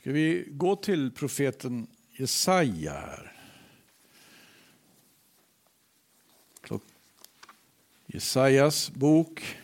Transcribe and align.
Ska 0.00 0.12
vi 0.12 0.44
gå 0.50 0.76
till 0.76 1.10
profeten 1.10 1.86
Jesaja 2.16 2.92
här? 2.92 3.32
Jesajas 8.06 8.90
bok, 8.90 9.56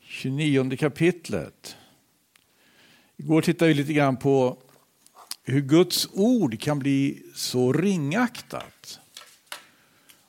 29 0.00 0.76
kapitlet. 0.76 1.76
Igår 3.16 3.42
tittade 3.42 3.68
vi 3.68 3.74
lite 3.74 3.92
grann 3.92 4.16
på 4.16 4.58
hur 5.42 5.60
Guds 5.60 6.08
ord 6.12 6.60
kan 6.60 6.78
bli 6.78 7.22
så 7.34 7.72
ringaktat 7.72 9.00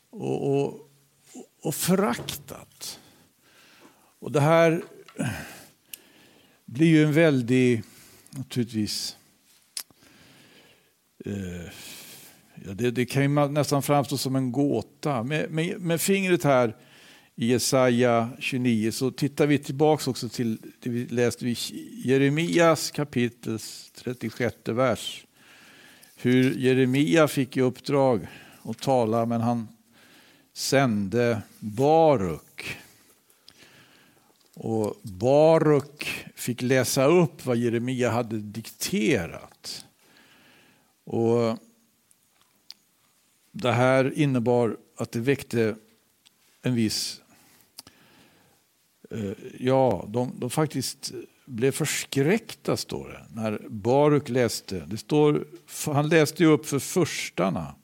och, 0.09 0.63
och, 0.63 0.89
och 1.61 1.75
föraktat. 1.75 2.99
Och 4.19 4.31
det 4.31 4.41
här 4.41 4.83
blir 6.65 6.87
ju 6.87 7.03
en 7.03 7.13
väldig, 7.13 7.83
naturligtvis, 8.31 9.17
eh, 11.25 11.71
ja, 12.65 12.73
det, 12.73 12.91
det, 12.91 13.05
kan 13.05 13.23
ju 13.23 13.47
nästan 13.47 13.83
framstå 13.83 14.17
som 14.17 14.35
en 14.35 14.51
gåta. 14.51 15.23
Med, 15.23 15.51
med, 15.51 15.81
med 15.81 16.01
fingret 16.01 16.43
här 16.43 16.75
i 17.35 17.45
Jesaja 17.45 18.29
29 18.39 18.91
så 18.91 19.11
tittar 19.11 19.47
vi 19.47 19.57
tillbaka 19.57 20.09
också 20.09 20.29
till 20.29 20.57
det 20.79 20.89
vi 20.89 21.05
läste 21.05 21.49
i 21.49 21.55
Jeremias 22.05 22.91
kapitel 22.91 23.59
36 23.95 24.55
vers. 24.65 25.25
Hur 26.15 26.57
Jeremia 26.57 27.27
fick 27.27 27.57
i 27.57 27.61
uppdrag 27.61 28.27
att 28.63 28.77
tala 28.77 29.25
men 29.25 29.41
han 29.41 29.67
sände 30.53 31.41
Baruk. 31.59 32.77
Och 34.61 34.95
Baruk 35.03 36.25
fick 36.35 36.61
läsa 36.61 37.05
upp 37.05 37.45
vad 37.45 37.57
Jeremia 37.57 38.09
hade 38.09 38.37
dikterat. 38.37 39.85
Och 41.03 41.57
det 43.51 43.71
här 43.71 44.19
innebar 44.19 44.77
att 44.97 45.11
det 45.11 45.19
väckte 45.19 45.75
en 46.61 46.75
viss 46.75 47.21
eh, 49.11 49.31
ja, 49.59 50.05
de, 50.07 50.33
de 50.39 50.49
faktiskt 50.49 51.13
blev 51.45 51.71
förskräckta, 51.71 52.77
står 52.77 53.09
det, 53.09 53.41
när 53.41 53.67
Baruk 53.69 54.29
läste. 54.29 54.79
Det 54.79 54.97
står, 54.97 55.47
han 55.85 56.09
läste 56.09 56.43
ju 56.43 56.49
upp 56.49 56.65
för 56.65 56.79
förstarna 56.79 57.75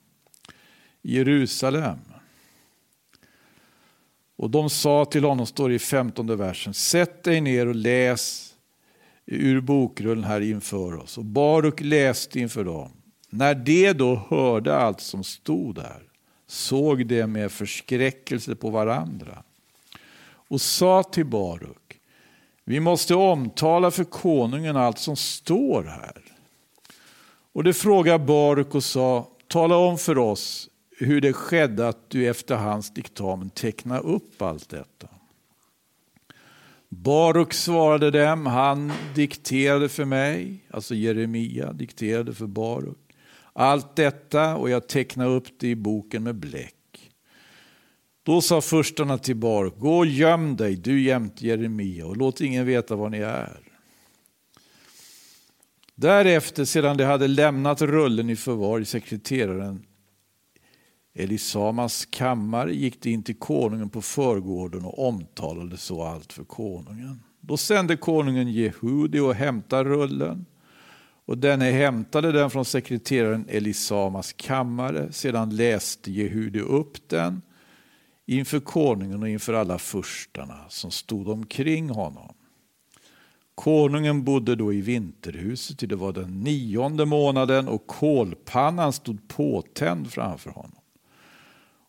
i 1.02 1.16
Jerusalem. 1.16 1.98
Och 4.36 4.50
de 4.50 4.70
sa 4.70 5.04
till 5.04 5.24
honom, 5.24 5.46
står 5.46 5.68
det 5.68 5.74
i 5.74 5.78
femtonde 5.78 6.36
versen, 6.36 6.74
sätt 6.74 7.22
dig 7.22 7.40
ner 7.40 7.66
och 7.66 7.74
läs 7.74 8.54
ur 9.26 9.60
bokrullen 9.60 10.24
här 10.24 10.40
inför 10.40 10.96
oss. 10.96 11.18
Och 11.18 11.24
Baruk 11.24 11.80
läste 11.80 12.40
inför 12.40 12.64
dem. 12.64 12.90
När 13.30 13.54
de 13.54 13.92
då 13.92 14.14
hörde 14.28 14.76
allt 14.76 15.00
som 15.00 15.24
stod 15.24 15.74
där 15.74 16.02
såg 16.46 17.06
de 17.06 17.26
med 17.26 17.52
förskräckelse 17.52 18.54
på 18.54 18.70
varandra 18.70 19.42
och 20.48 20.60
sa 20.60 21.02
till 21.02 21.26
Baruk, 21.26 21.98
vi 22.64 22.80
måste 22.80 23.14
omtala 23.14 23.90
för 23.90 24.04
konungen 24.04 24.76
allt 24.76 24.98
som 24.98 25.16
står 25.16 25.82
här. 25.82 26.22
Och 27.52 27.64
det 27.64 27.74
frågade 27.74 28.24
Baruk 28.24 28.74
och 28.74 28.84
sa, 28.84 29.28
tala 29.48 29.76
om 29.76 29.98
för 29.98 30.18
oss 30.18 30.68
hur 30.98 31.20
det 31.20 31.32
skedde 31.32 31.88
att 31.88 32.10
du 32.10 32.26
efter 32.26 32.56
hans 32.56 32.94
diktamen 32.94 33.50
tecknade 33.50 34.00
upp 34.00 34.42
allt 34.42 34.68
detta. 34.68 35.08
Baruk 36.88 37.52
svarade 37.52 38.10
dem, 38.10 38.46
han 38.46 38.92
dikterade 39.14 39.88
för 39.88 40.04
mig, 40.04 40.64
alltså 40.70 40.94
Jeremia 40.94 41.72
dikterade 41.72 42.34
för 42.34 42.46
Baruk, 42.46 42.98
allt 43.52 43.96
detta 43.96 44.56
och 44.56 44.70
jag 44.70 44.88
tecknade 44.88 45.30
upp 45.30 45.48
det 45.58 45.68
i 45.68 45.76
boken 45.76 46.22
med 46.22 46.34
bläck. 46.34 46.72
Då 48.22 48.40
sa 48.40 48.60
förstarna 48.60 49.18
till 49.18 49.36
Baruk, 49.36 49.74
gå 49.78 49.98
och 49.98 50.06
göm 50.06 50.56
dig, 50.56 50.76
du 50.76 51.02
jämte 51.02 51.46
Jeremia, 51.46 52.06
och 52.06 52.16
låt 52.16 52.40
ingen 52.40 52.66
veta 52.66 52.96
var 52.96 53.10
ni 53.10 53.18
är. 53.18 53.60
Därefter, 55.94 56.64
sedan 56.64 56.96
de 56.96 57.04
hade 57.04 57.28
lämnat 57.28 57.82
rullen 57.82 58.30
i 58.30 58.36
förvar 58.36 58.80
i 58.80 58.84
sekreteraren 58.84 59.86
Elisamas 61.18 62.04
kammare, 62.04 62.74
gick 62.74 63.02
de 63.02 63.10
in 63.10 63.22
till 63.22 63.36
konungen 63.36 63.88
på 63.88 64.02
förgården 64.02 64.84
och 64.84 65.08
omtalade 65.08 65.76
så 65.76 66.02
allt 66.02 66.32
för 66.32 66.44
konungen. 66.44 67.22
Då 67.40 67.56
sände 67.56 67.96
konungen 67.96 68.52
Jehudi 68.52 69.18
och 69.18 69.34
hämtade 69.34 69.90
rullen. 69.90 70.46
Och 71.26 71.38
denne 71.38 71.64
hämtade 71.64 72.32
den 72.32 72.50
från 72.50 72.64
sekreteraren 72.64 73.46
Elisamas 73.48 74.32
kammare. 74.32 75.12
Sedan 75.12 75.56
läste 75.56 76.12
Jehudi 76.12 76.60
upp 76.60 77.08
den 77.08 77.42
inför 78.26 78.60
konungen 78.60 79.22
och 79.22 79.28
inför 79.28 79.54
alla 79.54 79.78
furstarna 79.78 80.64
som 80.68 80.90
stod 80.90 81.28
omkring 81.28 81.90
honom. 81.90 82.34
Konungen 83.54 84.24
bodde 84.24 84.54
då 84.54 84.72
i 84.72 84.80
vinterhuset, 84.80 85.88
det 85.88 85.96
var 85.96 86.12
den 86.12 86.40
nionde 86.40 87.04
månaden 87.04 87.68
och 87.68 87.86
kolpannan 87.86 88.92
stod 88.92 89.28
påtänd 89.28 90.12
framför 90.12 90.50
honom. 90.50 90.80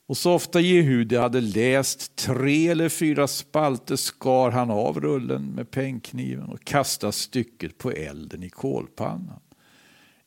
Och 0.08 0.18
så 0.18 0.34
ofta 0.34 0.60
Jehudi 0.60 1.18
hade 1.18 1.42
läst 1.42 2.16
tre 2.16 2.68
eller 2.68 2.90
fyra 2.90 3.28
spalter 3.28 3.96
skar 3.96 4.52
han 4.52 4.72
av 4.72 5.00
rullen 5.00 5.46
med 5.46 5.72
pennkniven 5.72 6.46
och 6.46 6.64
kastade 6.64 7.14
stycket 7.14 7.78
på 7.78 7.92
elden 7.92 8.44
i 8.44 8.50
kolpannan. 8.50 9.40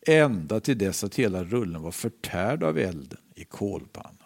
Ända 0.07 0.61
till 0.61 0.79
dess 0.79 1.05
att 1.05 1.15
hela 1.15 1.45
rullen 1.45 1.83
var 1.83 1.91
förtärd 1.91 2.63
av 2.63 2.79
elden 2.79 3.21
i 3.35 3.45
kolpannan. 3.45 4.17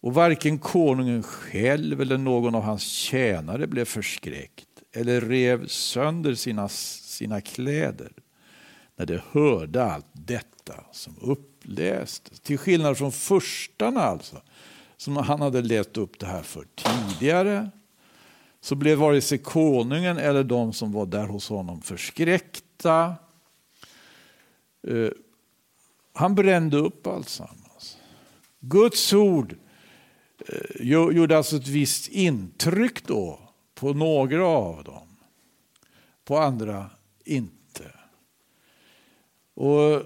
Och 0.00 0.14
varken 0.14 0.58
konungen 0.58 1.22
själv 1.22 2.00
eller 2.00 2.18
någon 2.18 2.54
av 2.54 2.62
hans 2.62 2.82
tjänare 2.82 3.66
blev 3.66 3.84
förskräckt 3.84 4.68
eller 4.92 5.20
rev 5.20 5.66
sönder 5.66 6.34
sina, 6.34 6.68
sina 6.68 7.40
kläder 7.40 8.12
när 8.96 9.06
de 9.06 9.20
hörde 9.32 9.84
allt 9.84 10.06
detta 10.12 10.74
som 10.92 11.16
upplästes. 11.64 12.40
Till 12.40 12.58
skillnad 12.58 12.98
från 12.98 13.12
förstarna 13.12 14.00
alltså, 14.00 14.42
som 14.96 15.16
han 15.16 15.40
hade 15.40 15.62
läst 15.62 15.96
upp 15.96 16.18
det 16.18 16.26
här 16.26 16.42
för 16.42 16.66
tidigare, 16.74 17.70
så 18.60 18.74
blev 18.74 18.98
vare 18.98 19.20
sig 19.20 19.38
konungen 19.38 20.18
eller 20.18 20.44
de 20.44 20.72
som 20.72 20.92
var 20.92 21.06
där 21.06 21.26
hos 21.26 21.48
honom 21.48 21.82
förskräckta. 21.82 23.14
Eh, 24.88 25.08
han 26.12 26.34
brände 26.34 26.76
upp 26.76 27.06
alltsammans. 27.06 27.98
Guds 28.60 29.12
ord 29.12 29.56
Eh, 30.48 30.86
gjorde 30.86 31.36
alltså 31.36 31.56
ett 31.56 31.68
visst 31.68 32.08
intryck 32.08 33.06
då 33.06 33.38
på 33.74 33.92
några 33.92 34.46
av 34.46 34.84
dem. 34.84 35.16
På 36.24 36.38
andra 36.38 36.90
inte. 37.24 37.90
Och 39.54 40.02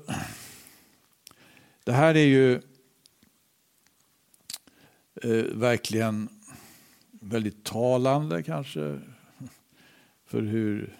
det 1.88 1.94
här 1.94 2.15
är 2.15 2.26
ju 2.26 2.54
eh, 5.22 5.44
verkligen 5.54 6.28
väldigt 7.10 7.65
talande 7.65 8.43
kanske 8.43 9.00
för 10.26 10.43
hur 10.43 10.99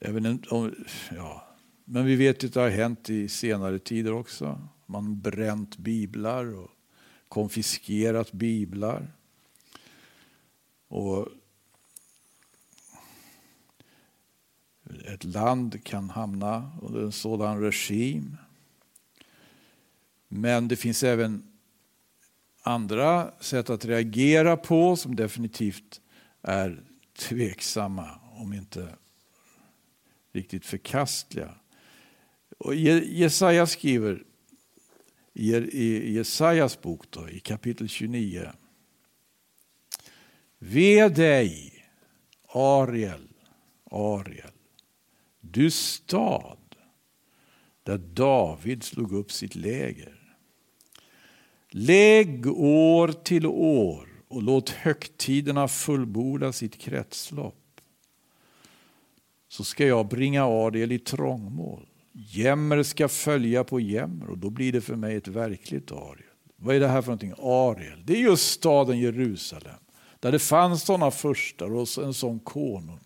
även 0.00 0.44
om, 0.50 0.74
ja, 1.16 1.44
men 1.84 2.06
vi 2.06 2.16
vet 2.16 2.44
att 2.44 2.54
det 2.54 2.60
har 2.60 2.68
hänt 2.68 3.10
i 3.10 3.28
senare 3.28 3.78
tider 3.78 4.12
också. 4.12 4.68
Man 4.86 5.20
bränt 5.20 5.76
biblar 5.76 6.54
och 6.54 6.70
konfiskerat 7.28 8.32
biblar. 8.32 9.12
Och 10.88 11.28
ett 15.06 15.24
land 15.24 15.84
kan 15.84 16.10
hamna 16.10 16.70
under 16.82 17.02
en 17.02 17.12
sådan 17.12 17.60
regim. 17.60 18.36
Men 20.32 20.68
det 20.68 20.76
finns 20.76 21.02
även 21.02 21.42
andra 22.62 23.30
sätt 23.40 23.70
att 23.70 23.84
reagera 23.84 24.56
på 24.56 24.96
som 24.96 25.16
definitivt 25.16 26.00
är 26.42 26.82
tveksamma, 27.18 28.20
om 28.32 28.52
inte 28.52 28.88
riktigt 30.32 30.66
förkastliga. 30.66 31.54
Och 32.58 32.74
Jesaja 32.74 33.66
skriver 33.66 34.24
i 35.32 36.14
Jesajas 36.14 36.82
bok 36.82 37.10
då, 37.10 37.28
i 37.28 37.40
kapitel 37.40 37.88
29. 37.88 38.50
Ve 40.58 41.08
dig, 41.08 41.84
Ariel, 42.48 43.28
Ariel, 43.90 44.52
du 45.40 45.70
stad 45.70 46.58
där 47.82 47.98
David 47.98 48.82
slog 48.82 49.12
upp 49.12 49.32
sitt 49.32 49.54
läger. 49.54 50.19
Lägg 51.72 52.46
år 52.46 53.08
till 53.08 53.46
år 53.46 54.08
och 54.28 54.42
låt 54.42 54.70
högtiderna 54.70 55.68
fullborda 55.68 56.52
sitt 56.52 56.78
kretslopp. 56.78 57.56
så 59.48 59.64
ska 59.64 59.86
jag 59.86 60.08
bringa 60.08 60.44
Ariel 60.44 60.92
i 60.92 60.98
trångmål. 60.98 61.86
Jämmer 62.12 62.82
ska 62.82 63.08
följa 63.08 63.64
på 63.64 63.80
jämmer 63.80 64.30
och 64.30 64.38
då 64.38 64.50
blir 64.50 64.72
det 64.72 64.80
för 64.80 64.96
mig 64.96 65.16
ett 65.16 65.28
verkligt 65.28 65.92
Ariel. 65.92 66.30
Vad 66.56 66.76
är 66.76 66.80
det 66.80 66.88
här 66.88 67.02
för 67.02 67.08
någonting? 67.08 67.34
Ariel, 67.38 68.02
det 68.04 68.12
är 68.12 68.20
just 68.20 68.50
staden 68.50 68.98
Jerusalem. 68.98 69.80
Där 70.20 70.32
det 70.32 70.38
fanns 70.38 70.82
sådana 70.82 71.10
furstar 71.10 71.72
och 71.72 72.04
en 72.04 72.14
sån 72.14 72.40
konung. 72.40 73.00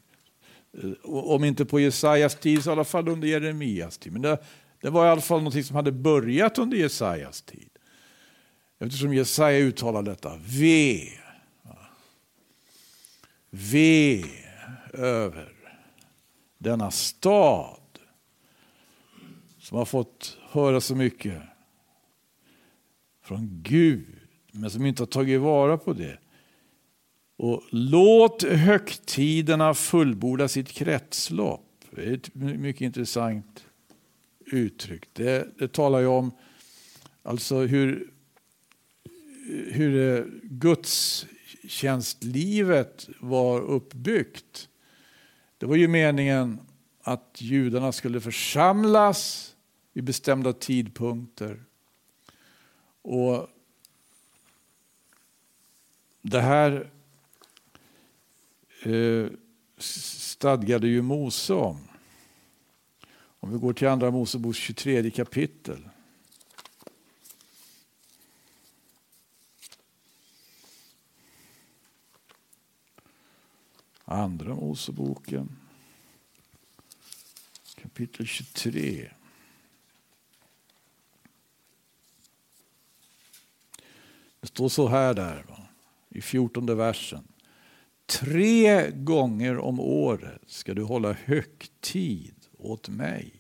Eh, 0.82 0.90
om 1.04 1.44
inte 1.44 1.64
på 1.64 1.80
Jesajas 1.80 2.34
tid 2.34 2.64
så 2.64 2.70
i 2.70 2.72
alla 2.72 2.84
fall 2.84 3.08
under 3.08 3.28
Jeremias 3.28 3.98
tid. 3.98 4.12
Men 4.12 4.22
det, 4.22 4.38
det 4.80 4.90
var 4.90 5.06
i 5.06 5.08
alla 5.08 5.20
fall 5.20 5.42
något 5.42 5.66
som 5.66 5.76
hade 5.76 5.92
börjat 5.92 6.58
under 6.58 6.76
Jesajas 6.76 7.42
tid. 7.42 7.73
Eftersom 8.84 9.14
Jesaja 9.14 9.58
uttalar 9.58 10.02
detta. 10.02 10.38
Ve. 10.46 11.08
Ve 13.50 14.24
över 14.92 15.52
denna 16.58 16.90
stad 16.90 17.80
som 19.58 19.78
har 19.78 19.84
fått 19.84 20.38
höra 20.50 20.80
så 20.80 20.94
mycket 20.94 21.42
från 23.22 23.60
Gud 23.62 24.20
men 24.52 24.70
som 24.70 24.86
inte 24.86 25.02
har 25.02 25.06
tagit 25.06 25.40
vara 25.40 25.78
på 25.78 25.92
det. 25.92 26.18
Och 27.36 27.62
låt 27.70 28.42
högtiderna 28.42 29.74
fullborda 29.74 30.48
sitt 30.48 30.68
kretslopp. 30.68 31.84
Det 31.90 32.02
är 32.02 32.14
ett 32.14 32.34
mycket 32.34 32.80
intressant 32.82 33.64
uttryck. 34.46 35.08
Det, 35.12 35.58
det 35.58 35.72
talar 35.72 35.98
ju 35.98 36.06
om 36.06 36.30
alltså 37.22 37.58
hur, 37.58 38.13
hur 39.46 40.30
gudstjänstlivet 40.42 43.08
var 43.20 43.60
uppbyggt. 43.60 44.68
Det 45.58 45.66
var 45.66 45.76
ju 45.76 45.88
meningen 45.88 46.60
att 47.02 47.36
judarna 47.38 47.92
skulle 47.92 48.20
församlas 48.20 49.50
vid 49.92 50.04
bestämda 50.04 50.52
tidpunkter. 50.52 51.64
Och 53.02 53.48
Det 56.26 56.40
här 56.40 56.90
eh, 58.82 59.26
stadgade 59.78 60.88
ju 60.88 61.02
Mose 61.02 61.54
om. 61.54 61.78
Om 63.40 63.52
vi 63.52 63.58
går 63.58 63.72
till 63.72 63.88
Andra 63.88 64.10
Moseboks 64.10 64.58
23 64.58 65.10
kapitel. 65.10 65.88
Andra 74.04 74.54
Moseboken 74.54 75.48
kapitel 77.94 78.26
23. 78.26 79.10
Det 84.40 84.46
står 84.46 84.68
så 84.68 84.88
här 84.88 85.14
där 85.14 85.44
va? 85.48 85.58
i 86.08 86.20
fjortonde 86.20 86.74
versen. 86.74 87.28
Tre 88.06 88.90
gånger 88.90 89.58
om 89.58 89.80
året 89.80 90.42
ska 90.46 90.74
du 90.74 90.82
hålla 90.82 91.12
högtid 91.12 92.34
åt 92.58 92.88
mig. 92.88 93.32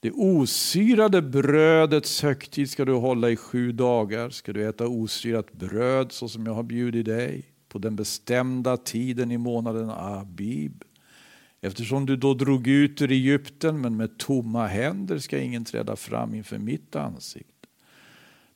Det 0.00 0.10
osyrade 0.10 1.22
brödets 1.22 2.22
högtid 2.22 2.70
ska 2.70 2.84
du 2.84 2.92
hålla 2.92 3.30
i 3.30 3.36
sju 3.36 3.72
dagar. 3.72 4.30
Ska 4.30 4.52
du 4.52 4.68
äta 4.68 4.86
osyrat 4.86 5.52
bröd 5.52 6.12
så 6.12 6.28
som 6.28 6.46
jag 6.46 6.54
har 6.54 6.62
bjudit 6.62 7.06
dig 7.06 7.51
på 7.72 7.78
den 7.78 7.96
bestämda 7.96 8.76
tiden 8.76 9.30
i 9.30 9.38
månaden 9.38 9.90
Abib. 9.90 10.84
Eftersom 11.60 12.06
du 12.06 12.16
då 12.16 12.34
drog 12.34 12.68
ut 12.68 13.02
ur 13.02 13.10
Egypten 13.10 13.80
men 13.80 13.96
med 13.96 14.18
tomma 14.18 14.66
händer 14.66 15.18
ska 15.18 15.38
ingen 15.38 15.64
träda 15.64 15.96
fram 15.96 16.34
inför 16.34 16.58
mitt 16.58 16.96
ansikte. 16.96 17.68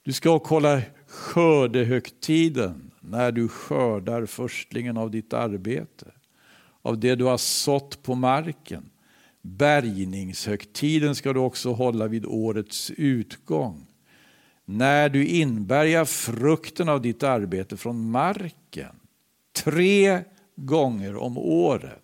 Du 0.03 0.13
ska 0.13 0.39
kolla 0.39 0.83
skördehögtiden 1.07 2.91
när 3.01 3.33
du 3.33 3.49
skördar 3.49 4.27
förstlingen 4.27 4.97
av 4.97 5.11
ditt 5.11 5.33
arbete, 5.33 6.07
av 6.83 7.01
det 7.01 7.15
du 7.15 7.25
har 7.25 7.39
sått 7.39 8.03
på 8.03 8.15
marken. 8.15 8.91
Bärgningshögtiden 9.43 11.15
ska 11.15 11.33
du 11.33 11.41
också 11.41 11.73
hålla 11.73 12.07
vid 12.07 12.27
årets 12.27 12.91
utgång. 12.91 13.87
När 14.65 15.09
du 15.09 15.27
inbärgar 15.27 16.05
frukten 16.05 16.89
av 16.89 17.03
ditt 17.03 17.23
arbete 17.23 17.77
från 17.77 18.11
marken. 18.11 18.97
Tre 19.57 20.25
gånger 20.57 21.17
om 21.17 21.39
året 21.39 22.03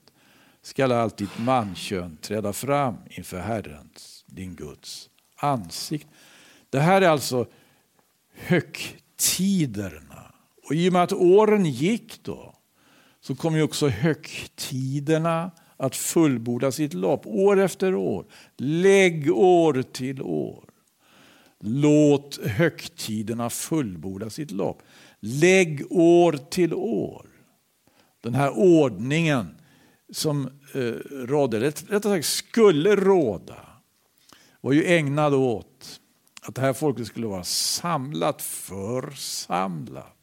skall 0.63 0.93
allt 0.93 1.17
ditt 1.17 1.39
mankön 1.39 2.17
träda 2.17 2.53
fram 2.53 2.97
inför 3.11 3.39
Herrens, 3.39 4.25
din 4.27 4.55
Guds 4.55 5.11
ansikte. 5.37 6.09
Det 6.71 6.81
här 6.81 7.03
är 7.03 7.09
alltså 7.09 7.47
högtiderna. 8.35 10.35
Och 10.69 10.75
i 10.75 10.89
och 10.89 10.93
med 10.93 11.03
att 11.03 11.13
åren 11.13 11.65
gick 11.65 12.23
då 12.23 12.55
så 13.21 13.35
kom 13.35 13.57
ju 13.57 13.63
också 13.63 13.89
högtiderna 13.89 15.51
att 15.77 15.97
fullborda 15.97 16.73
sitt 16.73 16.95
lopp 16.95 17.27
år 17.27 17.61
efter 17.61 17.95
år. 17.95 18.27
Lägg 18.57 19.33
år 19.33 19.83
till 19.83 20.23
år. 20.23 20.65
Låt 21.61 22.47
högtiderna 22.47 23.51
fullborda 23.51 24.31
sitt 24.31 24.51
lopp. 24.51 24.83
Lägg 25.21 25.83
år 25.91 26.39
till 26.51 26.75
år. 26.75 27.32
Den 28.23 28.35
här 28.35 28.51
ordningen 28.51 29.55
som 30.13 30.47
eh, 30.75 30.81
rådde, 31.27 31.61
rättare 31.61 32.01
sagt 32.01 32.27
skulle 32.27 32.97
råda, 32.97 33.67
var 34.61 34.73
ju 34.73 34.85
ägnad 34.85 35.35
åt 35.35 36.01
att 36.43 36.55
det 36.55 36.61
här 36.61 36.73
folket 36.73 37.07
skulle 37.07 37.27
vara 37.27 37.45
samlat, 37.45 38.43
församlat 38.43 40.17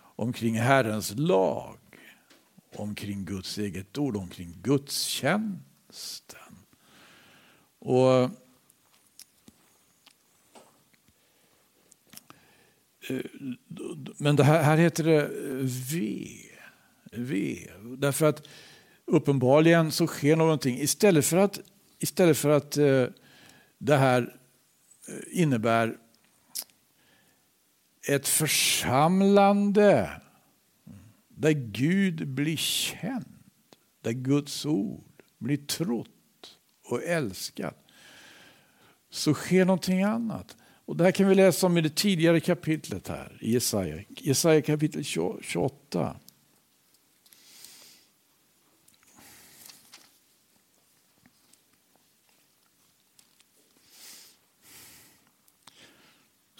omkring 0.00 0.58
Herrens 0.58 1.14
lag, 1.16 1.78
omkring 2.76 3.24
Guds 3.24 3.58
eget 3.58 3.98
ord, 3.98 4.16
omkring 4.16 4.54
gudstjänsten. 4.62 5.58
Och 7.78 8.12
eh, 13.08 13.20
Men 14.18 14.36
det 14.36 14.44
här, 14.44 14.62
här 14.62 14.76
heter 14.76 15.04
det 15.04 15.22
eh, 15.22 15.30
V 15.92 16.26
ve. 17.12 17.70
Därför 17.98 18.26
att 18.26 18.48
uppenbarligen 19.04 19.92
så 19.92 20.06
sker 20.06 20.36
någonting. 20.36 20.78
Istället 20.80 21.26
för 21.26 21.36
att, 21.36 21.60
istället 21.98 22.38
för 22.38 22.50
att 22.50 22.76
eh, 22.76 23.04
det 23.78 23.96
här 23.96 24.34
eh, 25.08 25.40
innebär 25.40 25.96
ett 28.08 28.28
församlande 28.28 30.10
där 31.28 31.52
Gud 31.52 32.28
blir 32.28 32.56
känd, 32.56 33.38
där 34.02 34.12
Guds 34.12 34.66
ord 34.66 35.22
blir 35.38 35.56
trott 35.56 36.08
och 36.84 37.02
älskat, 37.02 37.84
så 39.10 39.34
sker 39.34 39.64
någonting 39.64 40.02
annat. 40.02 40.56
Och 40.84 40.96
det 40.96 41.04
här 41.04 41.10
kan 41.10 41.28
vi 41.28 41.34
läsa 41.34 41.66
om 41.66 41.78
i 41.78 41.80
det 41.80 41.94
tidigare 41.94 42.40
kapitlet 42.40 43.08
här 43.08 43.38
i 43.40 43.52
Jesaja, 43.52 44.04
Jesaja 44.08 44.62
kapitel 44.62 45.04
28. 45.04 46.16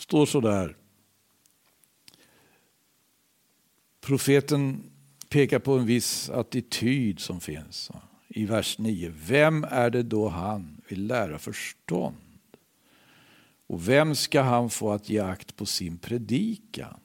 Står 0.09 0.27
så 0.27 0.41
där. 0.41 0.77
Profeten 4.01 4.91
pekar 5.29 5.59
på 5.59 5.73
en 5.73 5.87
viss 5.87 6.31
attityd 6.31 7.21
som 7.21 7.41
finns 7.41 7.91
i 8.29 8.45
vers 8.45 8.79
9. 8.79 9.13
Vem 9.27 9.65
är 9.65 9.91
det 9.91 10.03
då 10.03 10.29
han 10.29 10.81
vill 10.89 11.07
lära 11.07 11.39
förstånd? 11.39 12.17
Och 13.67 13.89
vem 13.89 14.15
ska 14.15 14.43
han 14.43 14.71
få 14.71 14.93
att 14.93 15.09
ge 15.09 15.19
akt 15.19 15.57
på 15.57 15.67
sin 15.67 15.99
predikan? 15.99 17.01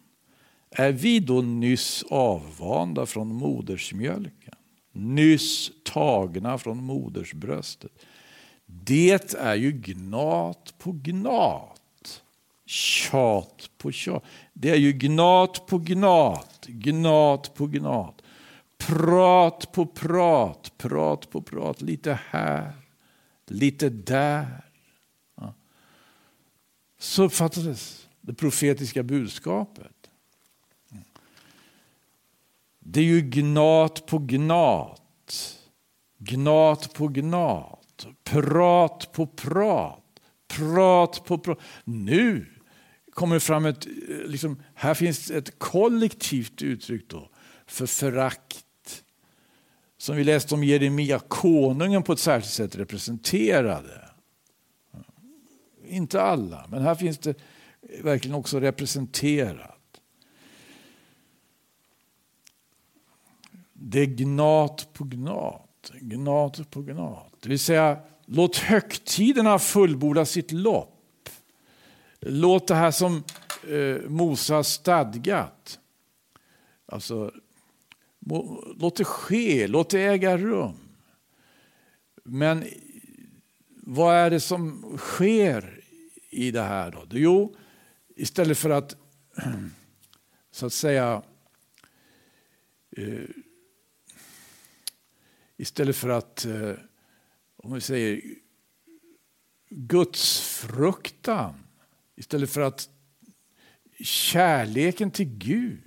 Är 0.69 0.91
vi 0.91 1.19
då 1.19 1.41
nyss 1.41 2.03
avvanda 2.09 3.05
från 3.05 3.27
modersmjölken? 3.27 4.55
Nyss 4.91 5.71
tagna 5.83 6.57
från 6.57 6.83
modersbröstet? 6.83 8.05
Det 8.65 9.33
är 9.33 9.55
ju 9.55 9.71
gnat 9.71 10.73
på 10.77 10.91
gnat 10.91 11.82
tjat 12.65 13.69
på 13.77 13.91
tjat. 13.91 14.23
Det 14.53 14.69
är 14.69 14.75
ju 14.75 14.91
gnat 14.91 15.65
på 15.65 15.77
gnat, 15.77 16.65
gnat 16.67 17.53
på 17.53 17.67
gnat. 17.67 18.21
Prat 18.77 19.71
på 19.71 19.85
prat, 19.85 20.71
prat 20.77 21.29
på 21.29 21.41
prat. 21.41 21.81
Lite 21.81 22.19
här, 22.29 22.73
lite 23.47 23.89
där. 23.89 24.63
Ja. 25.35 25.53
Så 26.99 27.23
uppfattades 27.23 28.07
det 28.21 28.33
profetiska 28.33 29.03
budskapet. 29.03 30.09
Det 32.79 32.99
är 32.99 33.03
ju 33.03 33.21
gnat 33.21 34.05
på 34.05 34.17
gnat. 34.17 34.99
Gnat 36.17 36.93
på 36.93 37.07
gnat, 37.07 38.07
prat 38.23 39.11
på 39.11 39.27
prat, 39.27 40.19
prat 40.47 41.25
på 41.25 41.37
prat. 41.37 41.59
Nu 41.83 42.52
kommer 43.13 43.39
fram 43.39 43.65
ett, 43.65 43.85
eh, 43.85 43.91
liksom, 44.25 44.61
här 44.73 44.93
finns 44.93 45.31
ett 45.31 45.59
kollektivt 45.59 46.61
uttryck 46.61 47.09
då 47.09 47.29
för 47.65 47.85
förakt. 47.85 48.65
Som 49.97 50.15
vi 50.15 50.23
läste 50.23 50.55
om 50.55 50.63
Jeremia, 50.63 51.19
konungen 51.19 52.03
på 52.03 52.13
ett 52.13 52.19
särskilt 52.19 52.53
sätt 52.53 52.75
representerade. 52.75 54.09
Inte 55.87 56.21
alla, 56.21 56.67
men 56.69 56.81
här 56.81 56.95
finns 56.95 57.17
det 57.17 57.35
verkligen 58.01 58.35
också 58.35 58.59
representerat. 58.59 60.01
Det 63.73 63.99
är 63.99 64.05
gnat 64.05 64.89
på 64.93 65.03
gnat, 65.03 65.91
gnat 65.99 66.71
på 66.71 66.81
gnat. 66.81 67.33
Det 67.41 67.49
vill 67.49 67.59
säga, 67.59 67.99
låt 68.25 68.57
högtiderna 68.57 69.59
fullborda 69.59 70.25
sitt 70.25 70.51
lopp. 70.51 70.92
Låt 72.25 72.67
det 72.67 72.75
här 72.75 72.91
som 72.91 73.23
eh, 73.67 74.09
Mose 74.09 74.53
har 74.53 74.63
stadgat, 74.63 75.79
alltså, 76.85 77.31
låt 78.75 78.95
det 78.95 79.03
ske, 79.03 79.67
låt 79.67 79.89
det 79.89 80.01
äga 80.01 80.37
rum. 80.37 80.75
Men 82.23 82.63
vad 83.69 84.15
är 84.15 84.29
det 84.29 84.39
som 84.39 84.83
sker 84.97 85.83
i 86.29 86.51
det 86.51 86.61
här? 86.61 86.91
Då? 86.91 87.07
Jo, 87.11 87.55
istället 88.15 88.57
för 88.57 88.69
att 88.69 88.95
så 90.51 90.65
att 90.65 90.73
säga 90.73 91.23
eh, 92.97 93.29
istället 95.57 95.95
för 95.95 96.09
att 96.09 96.45
eh, 96.45 96.73
om 97.55 97.73
vi 97.73 97.81
säger 97.81 98.21
Guds 99.69 100.39
fruktan 100.39 101.62
istället 102.15 102.49
för 102.49 102.61
att 102.61 102.89
kärleken 103.99 105.11
till 105.11 105.25
Gud 105.37 105.79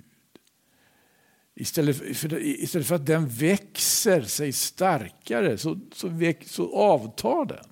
Istället 1.59 2.17
för, 2.17 2.39
istället 2.39 2.87
för 2.87 2.95
att 2.95 3.05
den 3.05 3.27
växer 3.27 4.21
sig 4.21 4.53
starkare 4.53 5.57
så, 5.57 5.79
så, 5.93 6.07
väx, 6.07 6.51
så 6.51 6.75
avtar 6.75 7.45
den 7.45 7.65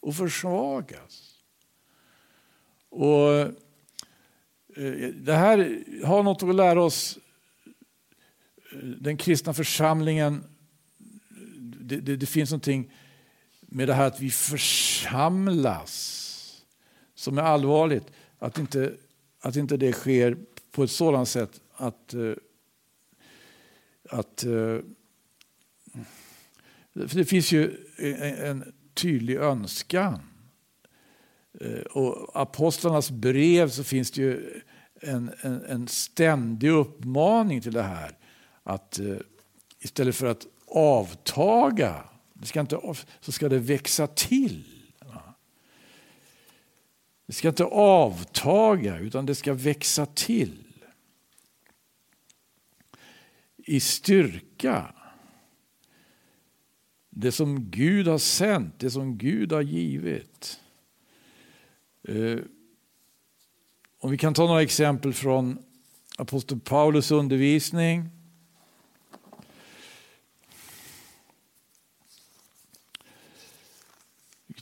och 0.00 0.16
försvagas. 0.16 1.34
Och 2.88 3.32
eh, 4.76 5.08
Det 5.14 5.34
här 5.34 5.84
har 6.04 6.22
något 6.22 6.42
att 6.42 6.54
lära 6.54 6.82
oss 6.82 7.18
eh, 8.72 8.78
den 8.78 9.16
kristna 9.16 9.54
församlingen. 9.54 10.44
Det, 11.58 12.00
det, 12.00 12.16
det 12.16 12.26
finns 12.26 12.50
någonting 12.50 12.92
med 13.60 13.88
det 13.88 13.94
här 13.94 14.06
att 14.06 14.20
vi 14.20 14.30
församlas 14.30 16.21
som 17.22 17.38
är 17.38 17.42
allvarligt. 17.42 18.12
Att 18.38 18.58
inte, 18.58 18.94
att 19.40 19.56
inte 19.56 19.76
det 19.76 19.92
sker 19.92 20.36
på 20.70 20.84
ett 20.84 20.90
sådant 20.90 21.28
sätt 21.28 21.60
att, 21.72 22.14
eh, 22.14 22.32
att 24.10 24.44
eh, 24.44 24.78
för 26.94 27.16
det 27.16 27.24
finns 27.24 27.52
ju 27.52 27.76
en 28.38 28.74
tydlig 28.94 29.36
önskan. 29.36 30.20
Eh, 31.60 31.80
och 31.80 32.40
apostlarnas 32.42 33.10
brev 33.10 33.68
så 33.68 33.84
finns 33.84 34.10
det 34.10 34.22
ju 34.22 34.60
en, 35.00 35.30
en, 35.42 35.64
en 35.64 35.88
ständig 35.88 36.70
uppmaning 36.70 37.60
till 37.60 37.72
det 37.72 37.82
här. 37.82 38.18
Att 38.62 39.00
istället 39.78 40.16
för 40.16 40.26
att 40.26 40.46
avtaga 40.66 42.04
det 42.32 42.46
ska 42.46 42.60
inte, 42.60 42.94
så 43.20 43.32
ska 43.32 43.48
det 43.48 43.58
växa 43.58 44.06
till. 44.06 44.81
Det 47.32 47.36
ska 47.36 47.48
inte 47.48 47.64
avtaga 47.64 48.98
utan 48.98 49.26
det 49.26 49.34
ska 49.34 49.54
växa 49.54 50.06
till. 50.06 50.64
I 53.56 53.80
styrka 53.80 54.94
det 57.10 57.32
som 57.32 57.70
Gud 57.70 58.08
har 58.08 58.18
sänt, 58.18 58.78
det 58.78 58.90
som 58.90 59.18
Gud 59.18 59.52
har 59.52 59.62
givit. 59.62 60.60
Eh, 62.08 62.38
om 63.98 64.10
vi 64.10 64.18
kan 64.18 64.34
ta 64.34 64.46
några 64.46 64.62
exempel 64.62 65.12
från 65.12 65.58
apostel 66.18 66.60
Paulus 66.60 67.10
undervisning. 67.10 68.08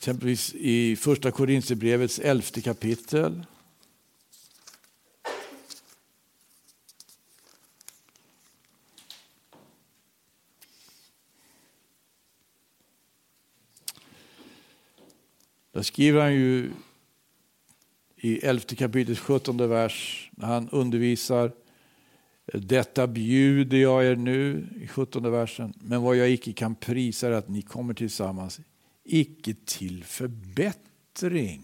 Exempelvis 0.01 0.55
i 0.55 0.97
första 0.97 1.31
Korinthierbrevets 1.31 2.19
elfte 2.19 2.61
kapitel. 2.61 3.47
Där 15.73 15.83
skriver 15.83 16.21
han 16.21 16.35
ju 16.35 16.73
i 18.17 18.39
elfte 18.47 18.77
kapitlet 18.77 19.19
17 19.19 19.69
vers 19.69 20.31
när 20.33 20.47
han 20.47 20.69
undervisar 20.69 21.53
detta 22.53 23.07
bjuder 23.07 23.79
jag 23.79 24.05
er 24.05 24.17
nu 24.17 24.69
i 24.81 24.87
17 24.87 25.31
versen. 25.31 25.73
Men 25.81 26.03
vad 26.03 26.17
jag 26.17 26.31
icke 26.31 26.53
kan 26.53 26.75
prisa 26.75 27.27
är 27.29 27.33
att 27.33 27.49
ni 27.49 27.63
kommer 27.63 27.95
tillsammans, 27.95 28.61
icke 29.05 29.55
till 29.65 30.05
förbättring 30.05 31.63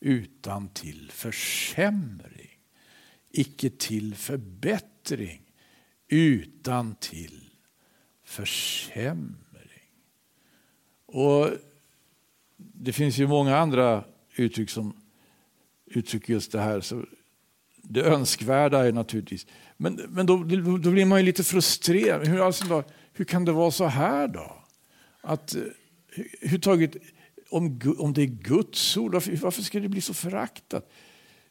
utan 0.00 0.68
till 0.68 1.10
försämring. 1.12 2.58
Icke 3.30 3.70
till 3.70 4.14
förbättring 4.14 5.42
utan 6.08 6.94
till 6.94 7.50
försämring. 8.24 9.36
Och 11.06 11.50
det 12.56 12.92
finns 12.92 13.18
ju 13.18 13.26
många 13.26 13.56
andra 13.56 14.04
uttryck 14.36 14.70
som 14.70 14.96
uttrycker 15.86 16.32
just 16.32 16.52
det 16.52 16.60
här. 16.60 16.80
Så 16.80 17.04
det 17.82 18.02
önskvärda 18.02 18.86
är 18.86 18.92
naturligtvis... 18.92 19.46
Men, 19.76 19.94
men 19.94 20.26
då, 20.26 20.36
då 20.78 20.90
blir 20.90 21.04
man 21.04 21.18
ju 21.20 21.26
lite 21.26 21.44
frustrerad. 21.44 22.26
Hur, 22.26 22.46
alltså 22.46 22.64
då, 22.64 22.84
hur 23.12 23.24
kan 23.24 23.44
det 23.44 23.52
vara 23.52 23.70
så 23.70 23.84
här 23.84 24.28
då? 24.28 24.64
Att, 25.20 25.54
eh, 25.54 25.62
hur 26.40 26.58
taget, 26.58 26.96
om, 27.50 27.80
om 27.98 28.12
det 28.12 28.22
är 28.22 28.26
Guds 28.26 28.96
ord, 28.96 29.12
varför, 29.12 29.36
varför 29.36 29.62
ska 29.62 29.80
det 29.80 29.88
bli 29.88 30.00
så 30.00 30.14
föraktat? 30.14 30.90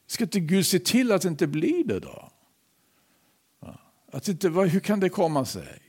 Ska 0.06 0.24
inte 0.24 0.40
Gud 0.40 0.66
se 0.66 0.78
till 0.78 1.12
att 1.12 1.22
det 1.22 1.28
inte 1.28 1.46
blir 1.46 1.84
det 1.84 2.00
då? 2.00 2.30
Att 4.12 4.28
inte, 4.28 4.48
hur 4.48 4.80
kan 4.80 5.00
det 5.00 5.08
komma 5.08 5.44
sig? 5.44 5.82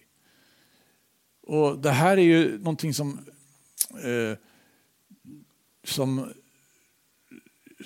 Och 1.42 1.80
Det 1.80 1.92
här 1.92 2.18
är 2.18 2.22
ju 2.22 2.58
någonting 2.58 2.94
som 2.94 3.20
eh, 4.04 4.38
som, 5.84 6.34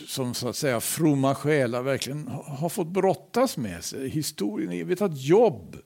som 0.07 0.33
så 0.33 0.47
att 0.49 0.55
säga 0.55 0.81
fromma 0.81 1.35
själar 1.35 1.81
verkligen 1.81 2.27
har 2.27 2.69
fått 2.69 2.87
brottas 2.87 3.57
med 3.57 3.83
sig. 3.83 4.09
Historien, 4.09 4.77
jag 4.77 4.85
vet 4.85 5.01
att 5.01 5.21
Jobb, 5.21 5.77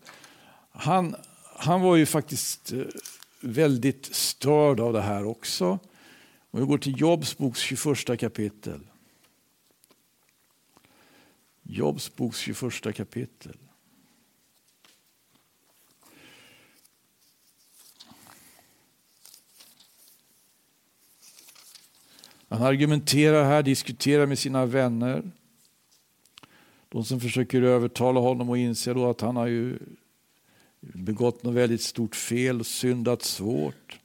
han, 0.72 1.16
han 1.56 1.82
var 1.82 1.96
ju 1.96 2.06
faktiskt 2.06 2.74
eh, 2.74 2.84
väldigt 3.42 4.16
störd 4.16 4.80
av 4.80 4.94
det 4.94 5.02
här 5.02 5.26
också. 5.26 5.80
Om 6.52 6.60
vi 6.60 6.66
går 6.66 6.78
till 6.78 7.02
Jobs 7.02 7.38
boks 7.38 7.60
21 7.60 8.20
kapitel. 8.20 8.88
Jobs 11.64 12.16
boks 12.16 12.38
21 12.38 12.96
kapitel. 12.96 13.58
Han 22.48 22.64
argumenterar 22.64 23.44
här, 23.44 23.64
diskuterar 23.64 24.26
med 24.26 24.40
sina 24.40 24.66
vänner. 24.66 25.32
De 26.90 27.06
som 27.06 27.20
försöker 27.20 27.62
övertala 27.62 28.20
honom 28.20 28.50
och 28.50 28.58
inser 28.58 28.94
då 28.94 29.10
att 29.10 29.22
han 29.22 29.36
har 29.36 29.48
ju 29.48 29.80
begått 30.82 31.44
något 31.44 31.56
väldigt 31.56 31.82
stort 31.82 32.16
fel 32.16 32.66
syndat 32.66 33.22
svårt. 33.22 34.00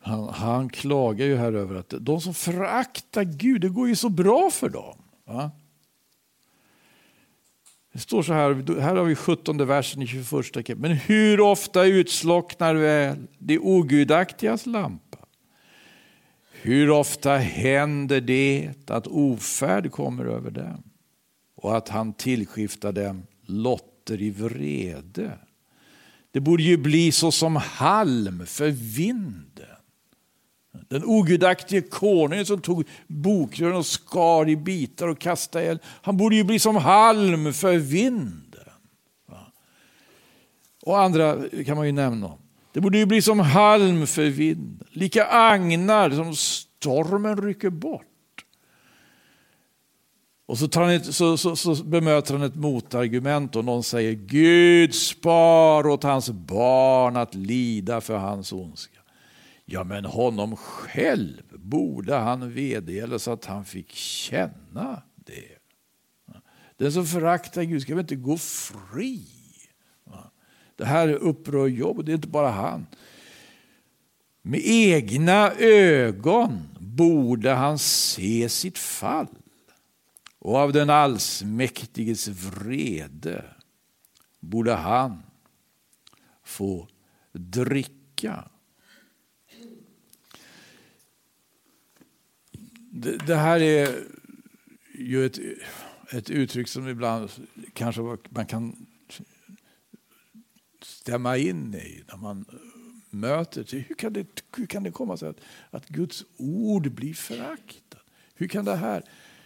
Han, 0.00 0.28
han 0.28 0.68
klagar 0.68 1.26
ju 1.26 1.36
här 1.36 1.52
över 1.52 1.74
att 1.74 1.94
de 2.00 2.20
som 2.20 2.34
föraktar 2.34 3.24
Gud, 3.24 3.60
det 3.60 3.68
går 3.68 3.88
ju 3.88 3.96
så 3.96 4.08
bra 4.08 4.50
för 4.50 4.68
dem. 4.68 5.02
Va? 5.24 5.50
Det 7.98 8.02
står 8.02 8.22
så 8.22 8.32
här, 8.32 8.80
här 8.80 8.96
har 8.96 9.04
vi 9.04 9.14
17 9.14 9.66
versen 9.66 10.02
i 10.02 10.06
21 10.06 10.30
kapitlet. 10.30 10.78
Men 10.78 10.92
hur 10.92 11.40
ofta 11.40 11.84
utslocknar 11.84 12.74
väl 12.74 13.16
det 13.38 13.58
ogudaktigas 13.58 14.66
lampa? 14.66 15.18
Hur 16.52 16.90
ofta 16.90 17.36
händer 17.36 18.20
det 18.20 18.70
att 18.86 19.06
ofärd 19.06 19.92
kommer 19.92 20.24
över 20.24 20.50
dem 20.50 20.82
och 21.56 21.76
att 21.76 21.88
han 21.88 22.12
tillskiftar 22.12 22.92
dem 22.92 23.26
lotter 23.46 24.22
i 24.22 24.30
vrede? 24.30 25.38
Det 26.30 26.40
borde 26.40 26.62
ju 26.62 26.76
bli 26.76 27.12
så 27.12 27.32
som 27.32 27.56
halm 27.56 28.46
för 28.46 28.70
vinden. 28.70 29.77
Den 30.88 31.04
ogudaktige 31.04 31.80
konungen 31.80 32.46
som 32.46 32.60
tog 32.60 32.84
bokrön 33.06 33.76
och 33.76 33.86
skar 33.86 34.48
i 34.48 34.56
bitar 34.56 35.08
och 35.08 35.18
kastade 35.18 35.64
eld. 35.64 35.80
Han 35.84 36.16
borde 36.16 36.36
ju 36.36 36.44
bli 36.44 36.58
som 36.58 36.76
halm 36.76 37.52
för 37.52 37.76
vinden. 37.76 38.44
Och 40.82 41.00
andra 41.00 41.36
kan 41.66 41.76
man 41.76 41.86
ju 41.86 41.92
nämna. 41.92 42.32
Det 42.72 42.80
borde 42.80 42.98
ju 42.98 43.06
bli 43.06 43.22
som 43.22 43.40
halm 43.40 44.06
för 44.06 44.24
vinden. 44.24 44.86
Lika 44.90 45.24
agnar 45.24 46.10
som 46.10 46.34
stormen 46.36 47.42
rycker 47.42 47.70
bort. 47.70 48.04
Och 50.46 50.58
så, 50.58 50.68
tar 50.68 50.82
han 50.82 50.90
ett, 50.90 51.14
så, 51.14 51.36
så, 51.36 51.56
så 51.56 51.74
bemöter 51.74 52.34
han 52.34 52.42
ett 52.42 52.54
motargument 52.54 53.56
och 53.56 53.64
någon 53.64 53.82
säger 53.82 54.12
Gud 54.12 54.94
spar 54.94 55.86
åt 55.86 56.02
hans 56.02 56.30
barn 56.30 57.16
att 57.16 57.34
lida 57.34 58.00
för 58.00 58.16
hans 58.16 58.52
ondska. 58.52 58.97
Ja, 59.70 59.84
men 59.84 60.04
honom 60.04 60.56
själv 60.56 61.42
borde 61.50 62.14
han 62.14 62.52
vedergällas, 62.52 63.22
så 63.22 63.32
att 63.32 63.44
han 63.44 63.64
fick 63.64 63.92
känna 63.92 65.02
det. 65.14 65.58
Den 66.76 66.92
som 66.92 67.06
föraktar 67.06 67.62
Gud 67.62 67.82
ska 67.82 67.94
väl 67.94 68.00
inte 68.00 68.16
gå 68.16 68.38
fri? 68.38 69.26
Det 70.76 70.84
här 70.84 71.08
upprör 71.08 71.66
jobb 71.66 71.98
och 71.98 72.04
det 72.04 72.12
är 72.12 72.14
inte 72.14 72.28
bara 72.28 72.50
han. 72.50 72.86
Med 74.42 74.60
egna 74.64 75.52
ögon 75.58 76.68
borde 76.78 77.50
han 77.50 77.78
se 77.78 78.48
sitt 78.48 78.78
fall 78.78 79.28
och 80.38 80.56
av 80.56 80.72
den 80.72 80.90
allsmäktiges 80.90 82.28
vrede 82.28 83.44
borde 84.40 84.74
han 84.74 85.22
få 86.44 86.88
dricka. 87.32 88.50
Det, 93.00 93.18
det 93.26 93.36
här 93.36 93.60
är 93.60 94.04
ju 94.94 95.26
ett, 95.26 95.38
ett 96.12 96.30
uttryck 96.30 96.68
som 96.68 96.88
ibland 96.88 97.30
kanske 97.72 98.02
man 98.28 98.46
kan 98.46 98.86
stämma 100.82 101.36
in 101.36 101.74
i 101.74 102.02
när 102.08 102.16
man 102.16 102.44
möter 103.10 103.66
det. 103.70 103.78
Hur 103.78 103.94
kan 103.94 104.12
det, 104.12 104.26
hur 104.56 104.66
kan 104.66 104.82
det 104.82 104.90
komma 104.90 105.16
sig 105.16 105.28
att, 105.28 105.40
att 105.70 105.88
Guds 105.88 106.24
ord 106.36 106.92
blir 106.92 107.14
föraktat? 107.14 108.02
Hur 108.34 108.48
kan 108.48 108.64
det 108.64 108.76
här 108.76 109.02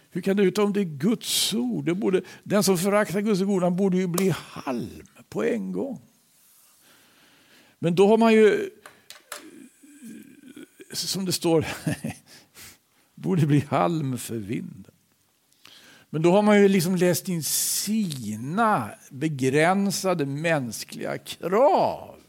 hur 0.09 0.21
kan 0.21 0.37
det 0.37 0.43
utom 0.43 0.73
det 0.73 0.79
är 0.79 0.83
Guds 0.83 1.53
ord? 1.53 1.85
Det 1.85 1.95
borde, 1.95 2.21
den 2.43 2.63
som 2.63 2.77
föraktar 2.77 3.21
Guds 3.21 3.41
ord 3.41 3.63
han 3.63 3.75
borde 3.75 3.97
ju 3.97 4.07
bli 4.07 4.29
halm 4.37 5.03
på 5.29 5.43
en 5.43 5.71
gång. 5.71 6.01
Men 7.79 7.95
då 7.95 8.07
har 8.07 8.17
man 8.17 8.33
ju, 8.33 8.69
som 10.91 11.25
det 11.25 11.31
står, 11.31 11.65
borde 13.23 13.47
bli 13.47 13.59
halm 13.59 14.17
för 14.17 14.35
vinden. 14.35 14.93
Men 16.09 16.21
då 16.21 16.31
har 16.31 16.41
man 16.41 16.61
ju 16.61 16.67
liksom 16.67 16.95
läst 16.95 17.29
in 17.29 17.43
sina 17.43 18.91
begränsade 19.09 20.25
mänskliga 20.25 21.17
krav 21.17 22.19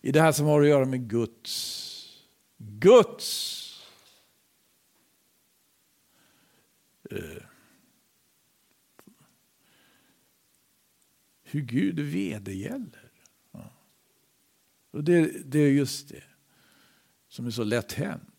i 0.00 0.12
det 0.12 0.20
här 0.20 0.32
som 0.32 0.46
har 0.46 0.62
att 0.62 0.68
göra 0.68 0.84
med 0.84 1.08
Guds, 1.08 2.24
Guds 2.58 3.62
eh, 7.10 7.42
hur 11.42 11.60
Gud 11.60 12.00
vedergäller. 12.00 13.10
Ja. 13.52 13.72
Och 14.90 15.04
det, 15.04 15.44
det 15.44 15.58
är 15.58 15.70
just 15.70 16.08
det 16.08 16.22
som 17.28 17.46
är 17.46 17.50
så 17.50 17.64
lätt 17.64 17.92
hänt. 17.92 18.35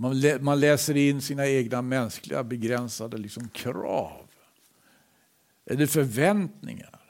Man, 0.00 0.20
lä, 0.20 0.38
man 0.38 0.60
läser 0.60 0.96
in 0.96 1.22
sina 1.22 1.46
egna 1.46 1.82
mänskliga 1.82 2.44
begränsade 2.44 3.18
liksom 3.18 3.48
krav. 3.48 4.30
Eller 5.66 5.86
förväntningar. 5.86 7.00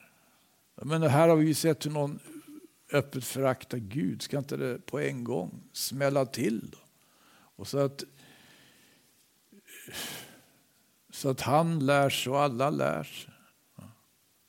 Men 0.75 1.03
här 1.03 1.27
har 1.27 1.35
vi 1.35 1.53
sett 1.53 1.85
hur 1.85 1.91
någon 1.91 2.19
öppet 2.91 3.25
föraktar 3.25 3.77
Gud. 3.77 4.21
Ska 4.21 4.37
inte 4.37 4.57
det 4.57 4.85
på 4.85 4.99
en 4.99 5.23
gång 5.23 5.63
smälla 5.73 6.25
till? 6.25 6.69
Då? 6.71 6.77
Och 7.55 7.67
så 7.67 7.77
att, 7.77 8.03
så 11.09 11.29
att 11.29 11.41
han 11.41 11.85
lär 11.85 12.09
sig 12.09 12.31
och 12.31 12.41
alla 12.41 12.69
lär 12.69 13.03
sig. 13.03 13.33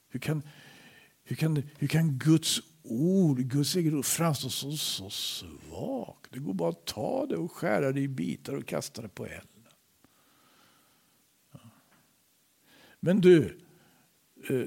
Hur 0.08 0.20
kan, 0.20 0.42
hur 1.24 1.36
kan, 1.36 1.62
hur 1.78 1.88
kan 1.88 2.18
Guds 2.18 2.60
ord, 2.84 3.38
Guds 3.38 3.76
eget 3.76 3.94
ord 3.94 4.04
framstår 4.04 4.48
som 4.48 4.72
så 4.72 5.10
svagt? 5.10 6.32
Det 6.32 6.38
går 6.38 6.54
bara 6.54 6.70
att 6.70 6.84
ta 6.84 7.26
det 7.26 7.36
och 7.36 7.52
skära 7.52 7.92
det 7.92 8.00
i 8.00 8.08
bitar 8.08 8.54
och 8.54 8.66
kasta 8.66 9.02
det 9.02 9.08
på 9.08 9.26
elden. 9.26 9.48
Men 13.00 13.20
du, 13.20 13.58
eh, 14.48 14.66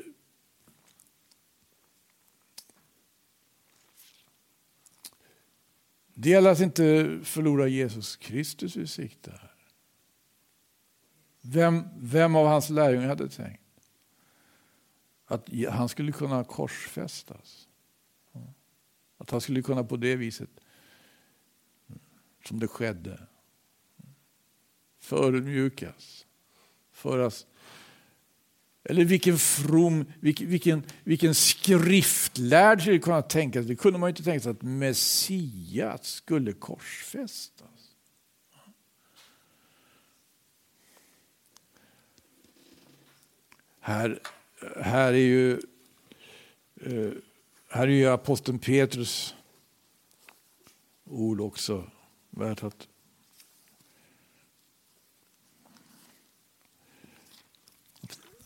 det 6.14 6.30
gäller 6.30 6.52
att 6.52 6.60
inte 6.60 7.20
förlora 7.24 7.68
Jesus 7.68 8.16
Kristus 8.16 8.78
ur 8.78 8.86
sikte. 8.86 9.32
Här. 9.32 9.56
Vem, 11.42 11.84
vem 11.98 12.36
av 12.36 12.48
hans 12.48 12.70
lärjungar 12.70 13.08
hade 13.08 13.30
tänkt 13.30 13.62
att 15.26 15.50
han 15.70 15.90
skulle 15.90 16.12
kunna 16.12 16.44
korsfästas? 16.44 17.68
Att 19.18 19.32
han 19.32 19.42
skulle 19.42 19.62
kunna 19.62 19.84
på 19.84 19.98
det 19.98 20.16
viset 20.16 20.50
som 22.48 22.60
det 22.60 22.68
skedde. 22.68 23.28
Förödmjukas. 25.00 26.26
Föras. 26.92 27.46
Eller 28.84 29.06
vilken 29.06 29.38
from, 29.38 30.06
vilken, 30.20 30.50
vilken, 30.50 30.84
vilken 31.04 31.36
skriftlärd 31.36 32.82
skulle 32.82 33.00
kunna 33.00 33.22
tänka 33.22 33.60
sig. 33.60 33.68
Det 33.68 33.76
kunde 33.76 34.00
man 34.00 34.10
inte 34.10 34.24
tänka 34.24 34.44
sig 34.44 34.52
att 34.52 34.62
Messias 34.62 36.08
skulle 36.08 36.54
korsfästas. 36.54 37.96
Här, 43.80 44.20
här 44.82 45.14
är 45.14 45.18
ju 45.18 45.60
eh, 46.82 47.12
här 47.76 47.88
är 47.88 47.92
ju 47.92 48.08
aposteln 48.08 48.60
Petrus 48.60 49.36
ord 51.04 51.42
också 51.42 51.92
värt 52.30 52.64
att 52.64 52.88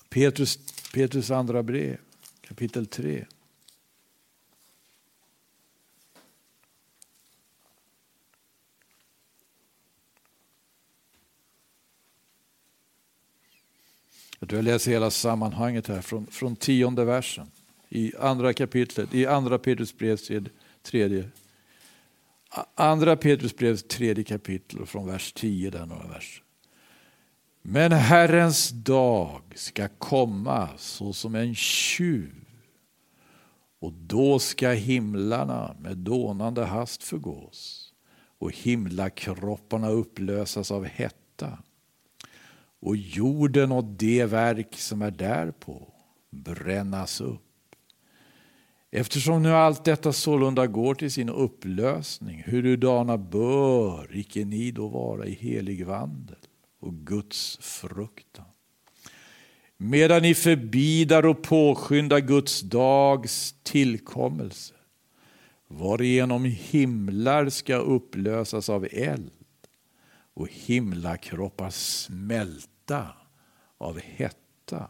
Petrus, 0.09 0.59
Petrus 0.93 1.31
andra 1.31 1.63
brev, 1.63 1.97
kapitel 2.41 2.87
3. 2.87 3.25
Jag 14.39 14.49
tror 14.49 14.57
jag 14.57 14.65
läser 14.65 14.91
hela 14.91 15.11
sammanhanget 15.11 15.87
här 15.87 16.01
från, 16.01 16.27
från 16.27 16.55
tionde 16.55 17.05
versen 17.05 17.51
i 17.89 18.13
andra 18.19 18.53
kapitlet, 18.53 19.13
i 19.13 19.25
andra 19.25 19.57
Petrus 19.57 19.97
brev, 19.97 20.17
tredje 20.81 21.29
Andra 22.75 23.15
Petrus 23.15 23.55
brev 23.55 23.75
tredje 23.75 24.23
kapitel 24.23 24.85
från 24.85 25.07
vers 25.07 25.33
10, 25.33 25.69
där 25.69 25.85
några 25.85 26.07
vers. 26.07 26.43
Men 27.61 27.91
Herrens 27.91 28.69
dag 28.69 29.41
ska 29.55 29.87
komma 29.87 30.69
såsom 30.77 31.35
en 31.35 31.55
tjuv 31.55 32.45
och 33.79 33.93
då 33.93 34.39
ska 34.39 34.69
himlarna 34.69 35.75
med 35.79 35.97
dånande 35.97 36.65
hast 36.65 37.03
förgås 37.03 37.93
och 38.37 38.51
himlakropparna 38.51 39.89
upplösas 39.89 40.71
av 40.71 40.85
hetta 40.85 41.57
och 42.79 42.95
jorden 42.97 43.71
och 43.71 43.83
det 43.83 44.25
verk 44.25 44.75
som 44.75 45.01
är 45.01 45.11
därpå 45.11 45.93
brännas 46.29 47.21
upp. 47.21 47.48
Eftersom 48.91 49.43
nu 49.43 49.49
allt 49.49 49.83
detta 49.83 50.13
sålunda 50.13 50.67
går 50.67 50.95
till 50.95 51.11
sin 51.11 51.29
upplösning, 51.29 52.43
hurudana 52.45 53.17
bör 53.17 54.17
icke 54.17 54.45
ni 54.45 54.71
då 54.71 54.87
vara 54.87 55.25
i 55.25 55.33
helig 55.33 55.85
vandel 55.85 56.37
och 56.79 56.93
Guds 56.93 57.57
fruktan? 57.61 58.45
Medan 59.77 60.21
ni 60.21 60.35
förbidar 60.35 61.25
och 61.25 61.41
påskyndar 61.43 62.19
Guds 62.19 62.61
dags 62.61 63.55
tillkommelse, 63.63 64.73
varigenom 65.67 66.45
himlar 66.45 67.49
ska 67.49 67.75
upplösas 67.75 68.69
av 68.69 68.87
eld 68.91 69.31
och 70.33 70.47
himlakroppar 70.51 71.69
smälta 71.69 73.07
av 73.77 73.99
hetta. 73.99 74.87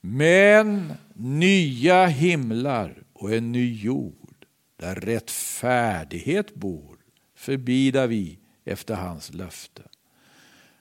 Men 0.00 0.92
nya 1.16 2.06
himlar 2.06 3.02
och 3.12 3.34
en 3.34 3.52
ny 3.52 3.74
jord 3.74 4.46
där 4.76 4.94
rättfärdighet 4.94 6.54
bor 6.54 6.98
förbidar 7.36 8.06
vi 8.06 8.38
efter 8.64 8.94
hans 8.94 9.34
löfte. 9.34 9.82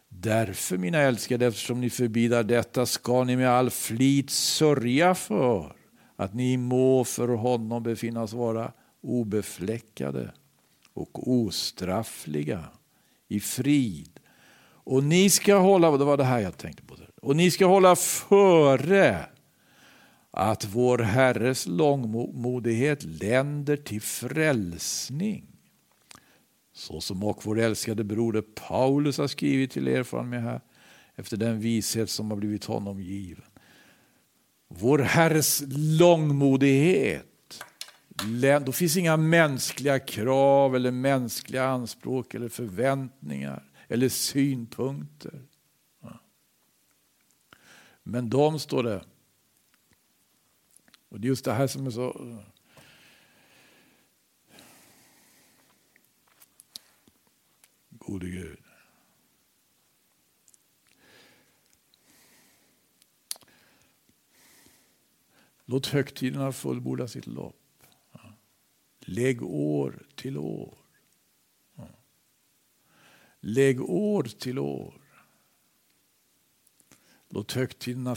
Därför, 0.10 0.78
mina 0.78 0.98
älskade, 0.98 1.46
eftersom 1.46 1.82
ni 1.82 1.89
förbidar 1.89 2.43
detta 2.43 2.86
ska 2.86 3.24
ni 3.24 3.36
med 3.36 3.50
all 3.50 3.69
flit 3.69 4.30
sörja 4.30 5.15
för 5.15 5.76
att 6.15 6.34
ni 6.34 6.58
må 6.58 7.04
för 7.04 7.28
honom 7.28 7.84
befinnas 7.84 8.34
vara 8.34 8.72
obefläckade 9.02 10.32
och 10.93 11.32
ostraffliga 11.32 12.63
i 13.28 13.39
frid. 13.39 14.19
Och 14.86 15.04
ni 15.04 15.30
ska 15.30 15.56
hålla, 15.56 15.98
det 15.98 16.06
var 16.06 16.17
det 16.17 16.24
här 16.24 16.39
jag 16.39 16.58
tänkte 16.58 16.84
på, 16.84 16.96
och 17.22 17.36
ni 17.36 17.52
ska 17.52 17.65
hålla 17.65 17.96
före 17.96 19.26
att 20.36 20.65
vår 20.65 20.98
Herres 20.98 21.67
långmodighet 21.67 23.04
länder 23.04 23.78
till 23.78 24.02
frälsning. 24.02 25.48
Så 26.74 27.02
som 27.02 27.24
och 27.24 27.41
vår 27.46 27.60
älskade 27.60 28.04
broder 28.04 28.41
Paulus 28.41 29.17
har 29.17 29.28
skrivit 29.28 29.72
till 29.72 29.88
er 29.88 30.04
från 30.04 30.30
mig 30.30 30.39
här, 30.39 30.62
efter 31.15 31.38
den 31.38 31.60
vishet 31.60 32.10
som 32.10 32.32
har 32.32 32.38
blivit 32.38 32.65
honom 32.65 33.02
given. 33.02 33.46
Vår 34.67 35.00
Herres 35.00 35.63
långmodighet. 36.00 37.63
Då 38.65 38.72
finns 38.72 38.98
inga 38.98 39.17
mänskliga 39.17 40.00
krav 40.00 40.76
eller 40.76 40.91
mänskliga 40.91 41.65
anspråk 41.65 42.34
eller 42.34 42.50
förväntningar 42.50 43.63
eller 43.88 44.10
synpunkter. 44.10 45.41
Men 48.04 48.30
de 48.30 48.60
står 48.60 48.84
det. 48.84 49.04
Och 51.13 51.19
det 51.19 51.28
är 51.28 51.30
just 51.30 51.45
det 51.45 51.54
här 51.54 51.67
som 51.67 51.88
är 51.88 51.91
så... 51.91 52.41
Gode 57.89 58.30
Gud. 58.30 58.63
Låt 65.65 65.88
högtiderna 65.88 66.52
fullborda 66.52 67.08
sitt 67.08 67.28
lopp. 67.28 67.84
Lägg 68.99 69.43
år 69.43 70.08
till 70.15 70.38
år. 70.38 70.78
Lägg 73.39 73.82
år 73.82 74.23
till 74.23 74.60
år. 74.60 75.02
Låt 77.30 77.52
högtiderna 77.52 78.15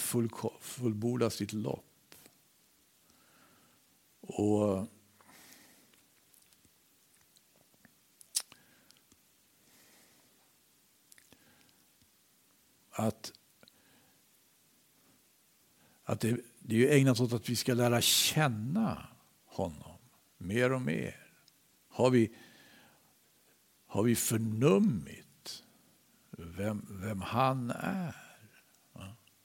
fullborda 0.61 1.31
sitt 1.31 1.53
lopp. 1.53 1.86
Och 4.47 4.87
att, 12.91 13.33
att 16.05 16.21
det, 16.21 16.41
det 16.61 16.89
är 16.89 16.97
ägnat 16.97 17.21
åt 17.21 17.33
att 17.33 17.49
vi 17.49 17.57
ska 17.57 17.75
lära 17.75 18.01
känna 18.01 19.07
honom 19.45 19.99
mer 20.39 20.73
och 20.73 20.83
mer. 20.83 21.27
Har 21.89 22.11
vi, 22.11 22.37
har 23.87 24.03
vi 24.03 24.17
förnummit 24.17 25.65
vem, 26.31 26.87
vem 26.91 27.21
han 27.21 27.71
är? 27.71 28.17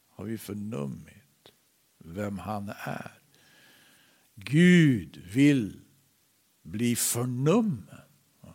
Har 0.10 0.26
vi 0.26 0.38
förnummit 0.38 1.52
vem 1.98 2.40
han 2.40 2.70
är? 2.70 3.21
Gud 4.44 5.22
vill 5.34 5.80
bli 6.64 6.96
förnummen. 6.96 7.88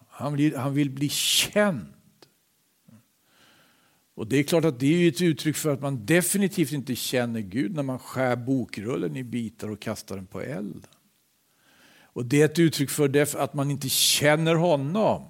Han 0.09 0.37
vill, 0.37 0.57
han 0.57 0.75
vill 0.75 0.90
bli 0.90 1.09
känd. 1.09 1.92
Och 4.14 4.27
Det 4.27 4.37
är 4.37 4.42
klart 4.42 4.64
att 4.64 4.81
det 4.81 4.87
är 4.87 5.09
ett 5.09 5.22
uttryck 5.22 5.57
för 5.57 5.72
att 5.72 5.81
man 5.81 6.07
definitivt 6.07 6.72
inte 6.72 6.94
känner 6.94 7.40
Gud 7.40 7.75
när 7.75 7.83
man 7.83 7.99
skär 7.99 8.37
bokrullen 8.37 9.16
i 9.16 9.25
bitar 9.25 9.70
och 9.70 9.81
kastar 9.81 10.16
den 10.16 10.27
på 10.27 10.40
elden. 10.40 10.90
Och 12.03 12.25
Det 12.25 12.42
är 12.42 12.44
ett 12.44 12.59
uttryck 12.59 12.90
för 12.90 13.37
att 13.37 13.55
man 13.55 13.70
inte 13.70 13.88
känner 13.88 14.55
honom. 14.55 15.29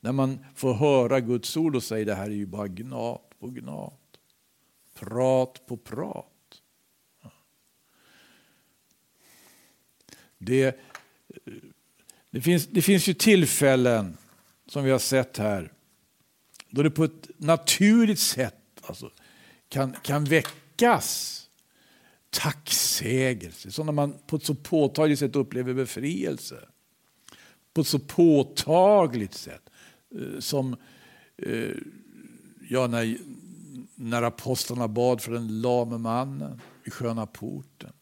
När 0.00 0.12
man 0.12 0.44
får 0.54 0.74
höra 0.74 1.20
Guds 1.20 1.56
ord 1.56 1.76
och 1.76 1.82
säger 1.82 2.06
det 2.06 2.14
här 2.14 2.30
är 2.30 2.34
ju 2.34 2.46
bara 2.46 2.68
gnat 2.68 3.22
på 3.40 3.46
gnat. 3.46 4.00
Prat 4.94 5.66
på 5.66 5.76
prat. 5.76 6.39
Det, 10.42 10.64
eh, 10.64 10.74
det, 12.30 12.40
finns, 12.40 12.66
det 12.66 12.82
finns 12.82 13.08
ju 13.08 13.14
tillfällen 13.14 14.16
som 14.66 14.84
vi 14.84 14.90
har 14.90 14.98
sett 14.98 15.38
här 15.38 15.72
då 16.70 16.82
det 16.82 16.90
på 16.90 17.04
ett 17.04 17.30
naturligt 17.36 18.18
sätt 18.18 18.54
alltså, 18.82 19.10
kan, 19.68 19.96
kan 20.02 20.24
väckas 20.24 21.36
tacksägelse. 22.30 23.70
Som 23.70 23.86
när 23.86 23.92
man 23.92 24.14
på 24.26 24.36
ett 24.36 24.44
så 24.44 24.54
påtagligt 24.54 25.18
sätt 25.18 25.36
upplever 25.36 25.74
befrielse. 25.74 26.68
På 27.74 27.80
ett 27.80 27.86
så 27.86 27.98
påtagligt 27.98 29.34
sätt. 29.34 29.70
Eh, 30.14 30.40
som 30.40 30.76
eh, 31.36 31.76
ja, 32.68 32.86
när, 32.86 33.18
när 33.94 34.22
apostlarna 34.22 34.88
bad 34.88 35.20
för 35.20 35.32
den 35.32 35.60
lame 35.60 35.98
mannen 35.98 36.60
vid 36.84 36.92
sköna 36.92 37.26
porten. 37.26 37.92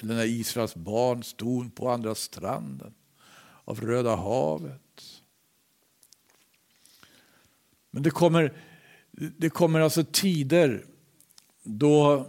Eller 0.00 0.14
när 0.14 0.24
Israels 0.24 0.74
barn 0.74 1.22
stod 1.22 1.74
på 1.74 1.90
andra 1.90 2.14
stranden 2.14 2.94
av 3.64 3.80
Röda 3.80 4.16
havet. 4.16 5.22
Men 7.90 8.02
det 8.02 8.10
kommer, 8.10 8.56
det 9.12 9.50
kommer 9.50 9.80
alltså 9.80 10.04
tider 10.04 10.86
då, 11.62 12.26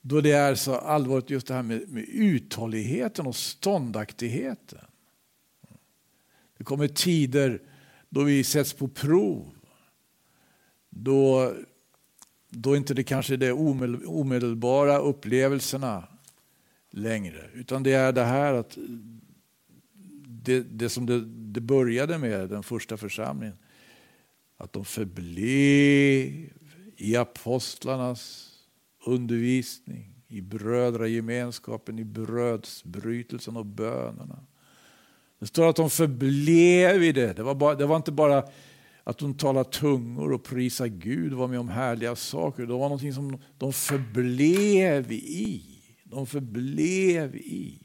då 0.00 0.20
det 0.20 0.32
är 0.32 0.54
så 0.54 0.74
allvarligt 0.74 1.30
just 1.30 1.46
det 1.46 1.54
här 1.54 1.62
med, 1.62 1.88
med 1.88 2.04
uthålligheten 2.08 3.26
och 3.26 3.36
ståndaktigheten. 3.36 4.84
Det 6.58 6.64
kommer 6.64 6.88
tider 6.88 7.62
då 8.08 8.22
vi 8.22 8.44
sätts 8.44 8.72
på 8.72 8.88
prov. 8.88 9.54
Då, 10.90 11.54
då 12.48 12.76
inte 12.76 12.94
det 12.94 13.04
kanske 13.04 13.34
är 13.34 13.38
de 13.38 14.06
omedelbara 14.06 14.98
upplevelserna 14.98 16.09
längre. 16.90 17.50
Utan 17.54 17.82
det 17.82 17.92
är 17.92 18.12
det 18.12 18.24
här 18.24 18.54
att 18.54 18.78
det, 20.26 20.60
det 20.60 20.88
som 20.88 21.06
det, 21.06 21.24
det 21.24 21.60
började 21.60 22.18
med, 22.18 22.48
den 22.48 22.62
första 22.62 22.96
församlingen 22.96 23.56
att 24.56 24.72
de 24.72 24.84
förblev 24.84 26.50
i 26.96 27.16
apostlarnas 27.16 28.52
undervisning, 29.06 30.14
i 30.28 30.40
brödragemenskapen, 30.40 31.98
i 31.98 32.04
brödsbrytelsen 32.04 33.56
och 33.56 33.66
bönerna. 33.66 34.46
Det 35.38 35.46
står 35.46 35.68
att 35.68 35.76
de 35.76 35.90
förblev 35.90 37.02
i 37.02 37.12
det. 37.12 37.32
Det 37.32 37.42
var, 37.42 37.54
bara, 37.54 37.74
det 37.74 37.86
var 37.86 37.96
inte 37.96 38.12
bara 38.12 38.44
att 39.04 39.18
de 39.18 39.34
talade 39.34 39.70
tungor 39.70 40.32
och 40.32 40.44
prisade 40.44 40.90
Gud 40.90 41.32
och 41.32 41.38
var 41.38 41.48
med 41.48 41.60
om 41.60 41.68
härliga 41.68 42.16
saker. 42.16 42.62
Det 42.62 42.72
var 42.72 42.78
någonting 42.78 43.14
som 43.14 43.38
de 43.58 43.72
förblev 43.72 45.12
i. 45.12 45.69
De 46.10 46.26
förblev 46.26 47.36
i. 47.36 47.82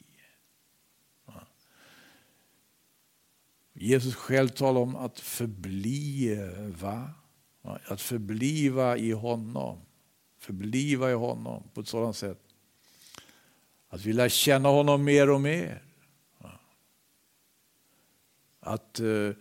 Jesus 3.74 4.16
själv 4.16 4.48
talar 4.48 4.82
om 4.82 4.96
att 4.96 5.20
förbliva. 5.20 7.14
Att 7.62 8.02
förbliva 8.02 8.98
i 8.98 9.12
honom. 9.12 9.82
Förbliva 10.38 11.12
i 11.12 11.14
honom 11.14 11.64
på 11.74 11.82
ett 11.82 11.88
sådant 11.88 12.18
sätt 12.18 12.46
att 13.96 14.06
vi 14.06 14.14
lär 14.14 14.30
känna 14.30 14.70
honom 14.70 15.04
mer 15.04 15.30
och 15.30 15.42
mer. 15.42 15.82
Att 18.60 19.00
eh, 19.00 19.32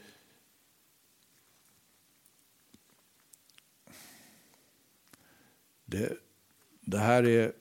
det, 5.84 6.18
det 6.80 6.98
här 6.98 7.26
är 7.26 7.52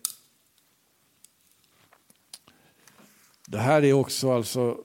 det 3.53 3.59
här 3.59 3.83
är 3.83 3.93
också 3.93 4.31
alltså 4.31 4.83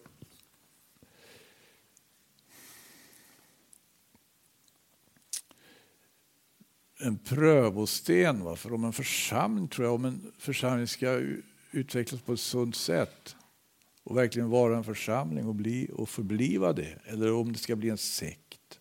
en 7.01 7.19
prövosten. 7.19 8.45
Va? 8.45 8.57
För 8.57 8.73
om 8.73 8.85
en 8.85 8.93
församling, 8.93 9.69
tror 9.69 9.87
jag, 9.87 9.95
om 9.95 10.05
en 10.05 10.33
församling 10.39 10.87
ska 10.87 11.21
utvecklas 11.71 12.21
på 12.21 12.33
ett 12.33 12.41
sunt 12.41 12.77
sätt 12.77 13.37
och 14.03 14.17
verkligen 14.17 14.51
vara 14.51 14.77
en 14.77 14.85
församling 14.85 15.47
och, 15.47 15.55
bli, 15.55 15.91
och 15.93 16.09
förbliva 16.09 16.73
det. 16.73 16.99
Eller 17.05 17.33
om 17.33 17.53
det 17.53 17.59
ska 17.59 17.77
bli 17.77 17.89
en 17.89 17.99
sekt. 17.99 18.81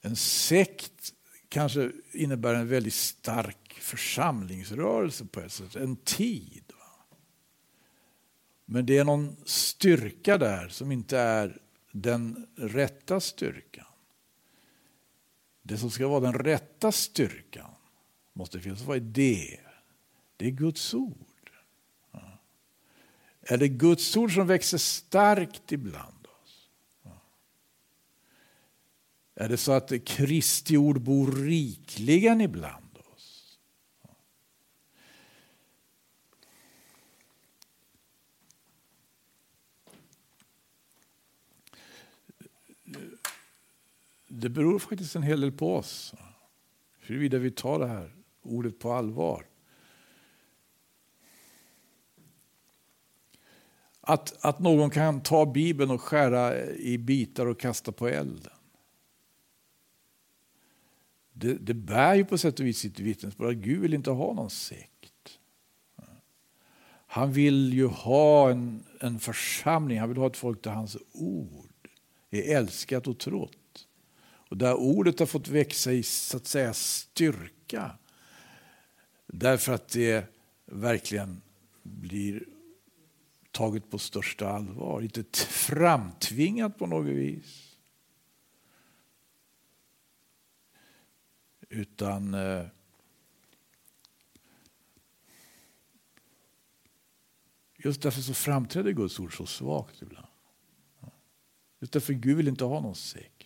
En 0.00 0.16
sekt 0.16 1.14
kanske 1.48 1.90
innebär 2.12 2.54
en 2.54 2.68
väldigt 2.68 2.94
stark 2.94 3.78
församlingsrörelse 3.80 5.24
på 5.24 5.40
ett 5.40 5.52
sätt, 5.52 5.76
en 5.76 5.96
tid. 5.96 6.64
Men 8.72 8.86
det 8.86 8.98
är 8.98 9.04
någon 9.04 9.36
styrka 9.44 10.38
där 10.38 10.68
som 10.68 10.92
inte 10.92 11.18
är 11.18 11.60
den 11.92 12.46
rätta 12.56 13.20
styrkan. 13.20 13.86
Det 15.62 15.78
som 15.78 15.90
ska 15.90 16.08
vara 16.08 16.20
den 16.20 16.34
rätta 16.34 16.92
styrkan 16.92 17.70
måste 18.32 18.60
finnas. 18.60 18.82
Vad 18.82 18.96
är 18.96 19.00
det? 19.00 19.60
Det 20.36 20.46
är 20.46 20.50
Guds 20.50 20.94
ord. 20.94 21.50
Är 23.40 23.58
det 23.58 23.68
Guds 23.68 24.16
ord 24.16 24.34
som 24.34 24.46
växer 24.46 24.78
starkt 24.78 25.72
ibland 25.72 26.26
oss? 26.42 26.68
Är 29.34 29.48
det 29.48 29.56
så 29.56 29.72
att 29.72 30.04
Kristi 30.04 30.76
ord 30.76 31.00
bor 31.00 31.32
rikligen 31.32 32.40
ibland 32.40 32.98
oss? 32.98 33.58
Det 44.32 44.48
beror 44.48 44.78
faktiskt 44.78 45.16
en 45.16 45.22
hel 45.22 45.40
del 45.40 45.52
på 45.52 45.76
oss, 45.76 46.14
huruvida 47.00 47.38
vi 47.38 47.50
tar 47.50 47.78
det 47.78 47.86
här 47.86 48.14
ordet 48.42 48.78
på 48.78 48.92
allvar. 48.92 49.46
Att, 54.00 54.44
att 54.44 54.58
någon 54.58 54.90
kan 54.90 55.22
ta 55.22 55.46
Bibeln 55.46 55.90
och 55.90 56.00
skära 56.00 56.66
i 56.66 56.98
bitar 56.98 57.46
och 57.46 57.60
kasta 57.60 57.92
på 57.92 58.08
elden. 58.08 58.52
Det, 61.32 61.54
det 61.54 61.74
bär 61.74 62.14
ju 62.14 62.24
på 62.24 62.38
sätt 62.38 62.60
och 62.60 62.66
vis 62.66 62.78
sitt 62.78 63.00
vittnesbörd 63.00 63.50
att 63.50 63.62
Gud 63.62 63.80
vill 63.80 63.94
inte 63.94 64.10
ha 64.10 64.32
någon 64.32 64.50
sekt. 64.50 65.38
Han 67.06 67.32
vill 67.32 67.72
ju 67.72 67.86
ha 67.86 68.50
en, 68.50 68.84
en 69.00 69.18
församling, 69.18 70.00
han 70.00 70.08
vill 70.08 70.18
ha 70.18 70.26
ett 70.26 70.36
folk 70.36 70.64
där 70.64 70.70
hans 70.70 70.96
ord 71.12 71.88
är 72.30 72.56
älskat 72.56 73.06
och 73.06 73.18
trott. 73.18 73.56
Och 74.50 74.56
där 74.56 74.74
ordet 74.74 75.18
har 75.18 75.26
fått 75.26 75.48
växa 75.48 75.92
i 75.92 76.02
så 76.02 76.36
att 76.36 76.46
säga 76.46 76.74
styrka. 76.74 77.98
Därför 79.26 79.72
att 79.72 79.88
det 79.88 80.26
verkligen 80.66 81.42
blir 81.82 82.44
taget 83.50 83.90
på 83.90 83.98
största 83.98 84.48
allvar, 84.48 85.02
inte 85.02 85.24
framtvingat 85.46 86.78
på 86.78 86.86
något 86.86 87.06
vis. 87.06 87.76
Utan 91.68 92.34
eh, 92.34 92.66
just 97.76 98.02
därför 98.02 98.20
så 98.20 98.34
framträder 98.34 98.92
Guds 98.92 99.20
ord 99.20 99.36
så 99.36 99.46
svagt 99.46 100.02
ibland. 100.02 100.26
Just 101.80 101.92
därför 101.92 102.12
Gud 102.12 102.36
vill 102.36 102.48
inte 102.48 102.64
ha 102.64 102.80
någon 102.80 102.94
sekt. 102.94 103.39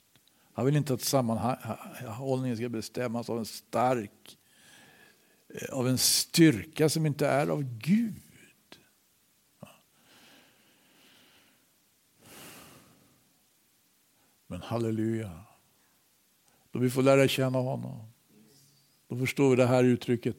Han 0.55 0.67
vill 0.67 0.77
inte 0.77 0.95
att 0.95 1.01
sammanhållningen 1.01 2.57
ska 2.57 2.69
bestämmas 2.69 3.31
av 3.31 3.39
en 3.39 3.45
stark, 3.45 4.39
eh, 5.49 5.75
av 5.75 5.89
en 5.89 5.99
styrka 5.99 6.89
som 6.89 7.07
inte 7.07 7.27
är 7.27 7.49
av 7.49 7.63
Gud. 7.79 8.21
Men 14.47 14.63
halleluja, 14.63 15.45
då 16.71 16.79
vi 16.79 16.91
får 16.91 17.03
lära 17.03 17.29
känna 17.29 17.59
honom. 17.59 18.13
Då 19.09 19.19
förstår 19.19 19.51
vi 19.51 19.57
det 19.57 19.67
här 19.67 19.85
uttrycket, 19.85 20.37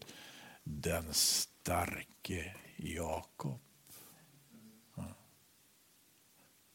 den 0.63 1.13
starke 1.13 2.56
Jakob. 2.75 3.60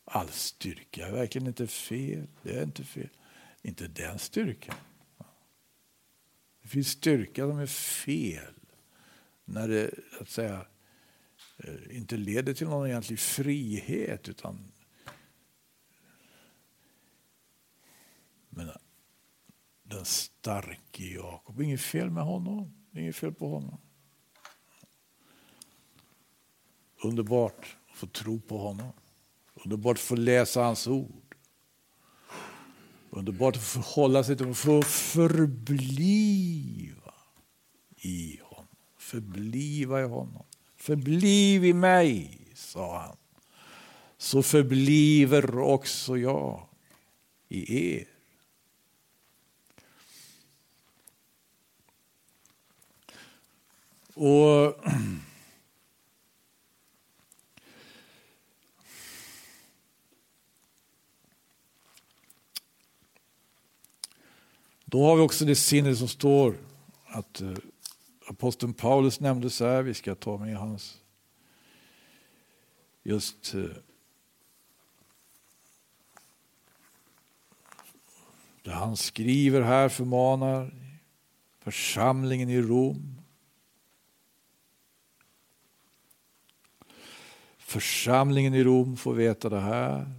All 0.05 0.29
styrka 0.29 1.07
är 1.07 1.13
verkligen 1.13 1.47
inte 1.47 1.67
fel. 1.67 2.27
Det 2.43 2.59
är 2.59 2.63
inte 2.63 2.85
fel. 2.85 3.09
Inte 3.63 3.89
den 3.89 4.19
styrkan. 4.19 4.75
Det 6.63 6.69
finns 6.69 6.89
styrka 6.89 7.43
som 7.43 7.59
är 7.59 7.67
fel 7.67 8.55
när 9.45 9.69
det 9.69 9.91
att 10.21 10.29
säga, 10.29 10.67
eh, 11.57 11.97
inte 11.97 12.17
leder 12.17 12.55
till 12.55 12.67
någon 12.67 12.87
egentlig 12.87 13.19
frihet 13.19 14.29
utan 14.29 14.73
Men 18.51 18.71
den 19.83 20.05
starke 20.05 21.05
Jakob, 21.05 21.61
inget 21.61 21.81
fel 21.81 22.11
med 22.11 22.25
honom. 22.25 22.75
Inget 22.93 23.17
fel 23.17 23.35
på 23.35 23.49
honom. 23.49 23.79
Underbart 27.05 27.77
att 27.91 27.97
få 27.97 28.07
tro 28.07 28.41
på 28.41 28.59
honom. 28.59 28.93
Underbart 29.55 29.97
att 29.97 30.01
få 30.01 30.17
läsa 30.17 30.63
hans 30.63 30.87
ord. 30.87 31.30
Underbart 33.13 33.57
att 33.57 33.63
få 33.63 33.83
sig 34.25 34.37
till 34.37 34.51
att 34.51 34.59
få 34.59 34.83
förbliva 34.83 35.95
i 37.97 38.41
honom. 38.43 38.67
Förbliva 38.99 40.01
i 40.01 40.05
honom. 40.05 40.45
Förbliv 40.77 41.65
i 41.65 41.73
mig, 41.73 42.49
sa 42.55 42.99
han. 42.99 43.17
Så 44.19 44.43
förbliver 44.43 45.59
också 45.59 46.17
jag 46.17 46.69
i 47.49 47.97
er. 47.97 48.07
Och 54.15 54.85
Då 64.91 65.05
har 65.05 65.17
vi 65.17 65.23
också 65.23 65.45
det 65.45 65.55
sinne 65.55 65.97
som 65.97 66.09
står 66.09 66.55
att 67.07 67.41
eh, 67.41 67.55
aposteln 68.27 68.75
Paulus 68.75 69.21
nämndes 69.21 69.61
här. 69.61 69.83
Vi 69.83 69.95
ska 69.95 70.15
ta 70.15 70.39
med 70.39 70.57
hans 70.57 70.99
just 73.03 73.55
eh, 73.55 73.63
det 78.63 78.71
han 78.71 78.97
skriver 78.97 79.61
här 79.61 79.89
förmanar 79.89 80.75
församlingen 81.61 82.49
i 82.49 82.63
Rom 82.63 83.21
Församlingen 87.59 88.55
i 88.55 88.65
Rom 88.65 88.97
får 88.97 89.15
veta 89.15 89.49
det 89.49 89.61
här. 89.61 90.13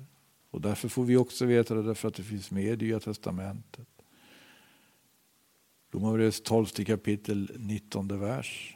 Och 0.52 0.62
därför 0.62 0.90
får 0.90 1.04
vi 1.04 1.18
också 1.18 1.46
veta 1.46 1.74
det 1.74 1.84
därför 1.84 2.08
att 2.08 2.16
det 2.16 2.24
finns 2.24 2.52
med 2.52 2.64
i 2.64 2.86
Nya 2.86 3.00
Testamentet. 3.00 3.91
Romarbrevets 5.92 6.42
12 6.42 6.66
kapitel 6.86 7.52
19 7.58 8.20
vers. 8.20 8.76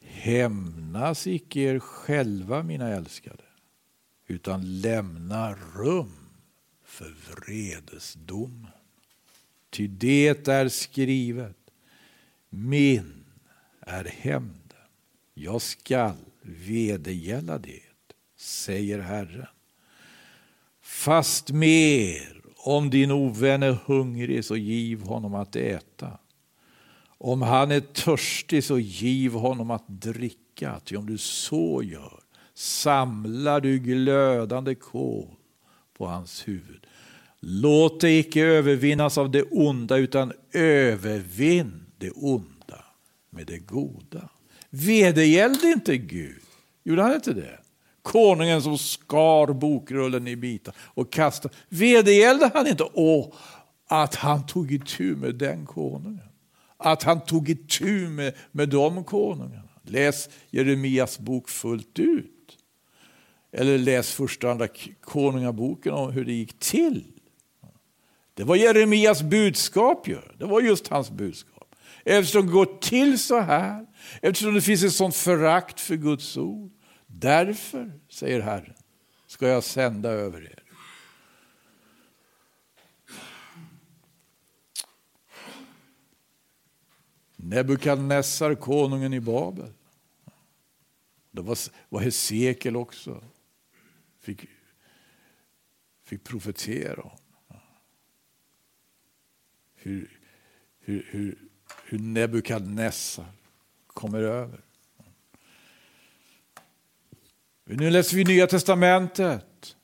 Hämnas 0.00 1.26
icke 1.26 1.60
er 1.60 1.78
själva 1.78 2.62
mina 2.62 2.88
älskade 2.88 3.44
utan 4.26 4.80
lämna 4.80 5.54
rum 5.74 6.12
för 6.84 7.14
vredesdomen. 7.30 8.70
Ty 9.70 9.86
det 9.86 10.48
är 10.48 10.68
skrivet, 10.68 11.56
min 12.48 13.24
är 13.80 14.04
hämnden. 14.04 14.58
jag 15.34 15.62
skall 15.62 16.16
vedergälla 16.42 17.58
det, 17.58 17.82
säger 18.36 18.98
Herren. 18.98 19.46
Fast 20.80 21.50
mer 21.50 22.41
om 22.64 22.90
din 22.90 23.10
ovän 23.10 23.62
är 23.62 23.78
hungrig 23.86 24.44
så 24.44 24.56
giv 24.56 25.02
honom 25.02 25.34
att 25.34 25.56
äta. 25.56 26.18
Om 27.18 27.42
han 27.42 27.70
är 27.70 27.80
törstig 27.80 28.64
så 28.64 28.78
giv 28.78 29.32
honom 29.32 29.70
att 29.70 29.84
dricka, 29.88 30.80
ty 30.84 30.96
om 30.96 31.06
du 31.06 31.18
så 31.18 31.82
gör 31.82 32.20
samlar 32.54 33.60
du 33.60 33.78
glödande 33.78 34.74
kol 34.74 35.28
på 35.98 36.06
hans 36.06 36.48
huvud. 36.48 36.86
Låt 37.40 38.00
dig 38.00 38.18
icke 38.18 38.42
övervinnas 38.42 39.18
av 39.18 39.30
det 39.30 39.42
onda 39.42 39.96
utan 39.96 40.32
övervinn 40.52 41.86
det 41.98 42.10
onda 42.10 42.84
med 43.30 43.46
det 43.46 43.58
goda. 43.58 44.28
Vedergällde 44.70 45.66
inte 45.66 45.96
Gud? 45.96 46.42
Gjorde 46.84 47.02
han 47.02 47.14
inte 47.14 47.32
det? 47.32 47.58
Konungen 48.02 48.62
som 48.62 48.78
skar 48.78 49.52
bokrullen 49.52 50.28
i 50.28 50.36
bitar 50.36 50.74
och 50.78 51.12
kastade. 51.12 51.54
Vedergällde 51.68 52.50
han 52.54 52.66
inte 52.66 52.84
Åh, 52.92 53.34
att 53.88 54.14
han 54.14 54.46
tog 54.46 54.72
itu 54.72 55.16
med 55.16 55.34
den 55.34 55.66
konungen? 55.66 56.28
Att 56.76 57.02
han 57.02 57.20
tog 57.20 57.48
itu 57.48 58.08
med, 58.08 58.34
med 58.52 58.68
de 58.68 59.04
konungarna? 59.04 59.68
Läs 59.82 60.28
Jeremias 60.50 61.18
bok 61.18 61.48
fullt 61.48 61.98
ut. 61.98 62.58
Eller 63.52 63.78
läs 63.78 64.12
första 64.12 64.46
och 64.46 64.52
andra 64.52 64.68
konungaboken 65.00 65.92
om 65.92 66.12
hur 66.12 66.24
det 66.24 66.32
gick 66.32 66.58
till. 66.58 67.04
Det 68.34 68.44
var 68.44 68.56
Jeremias 68.56 69.22
budskap 69.22 70.08
ju. 70.08 70.18
Det 70.38 70.44
var 70.44 70.60
just 70.60 70.88
hans 70.88 71.10
budskap. 71.10 71.74
Eftersom 72.04 72.46
det 72.46 72.52
går 72.52 72.78
till 72.80 73.18
så 73.18 73.40
här, 73.40 73.86
eftersom 74.22 74.54
det 74.54 74.60
finns 74.60 74.82
ett 74.82 74.92
sånt 74.92 75.16
förakt 75.16 75.80
för 75.80 75.96
Guds 75.96 76.36
ord. 76.36 76.70
Därför, 77.14 78.00
säger 78.08 78.40
Herren, 78.40 78.74
ska 79.26 79.48
jag 79.48 79.64
sända 79.64 80.10
över 80.10 80.42
er. 80.42 80.62
Nebukadnessar, 87.36 88.54
konungen 88.54 89.12
i 89.12 89.20
Babel. 89.20 89.72
Det 91.30 91.42
var, 91.42 91.58
var 91.88 92.00
Hesekiel 92.00 92.76
också. 92.76 93.24
Fick, 94.18 94.46
fick 96.02 96.24
profetera 96.24 97.02
om. 97.02 97.18
Hur, 99.74 100.20
hur, 100.78 101.06
hur, 101.10 101.38
hur 101.84 101.98
Nebukadnessar 101.98 103.32
kommer 103.86 104.22
över. 104.22 104.60
Nu 107.64 107.90
läser 107.90 108.16
vi 108.16 108.24
Nya 108.24 108.46
Testamentet. 108.46 109.76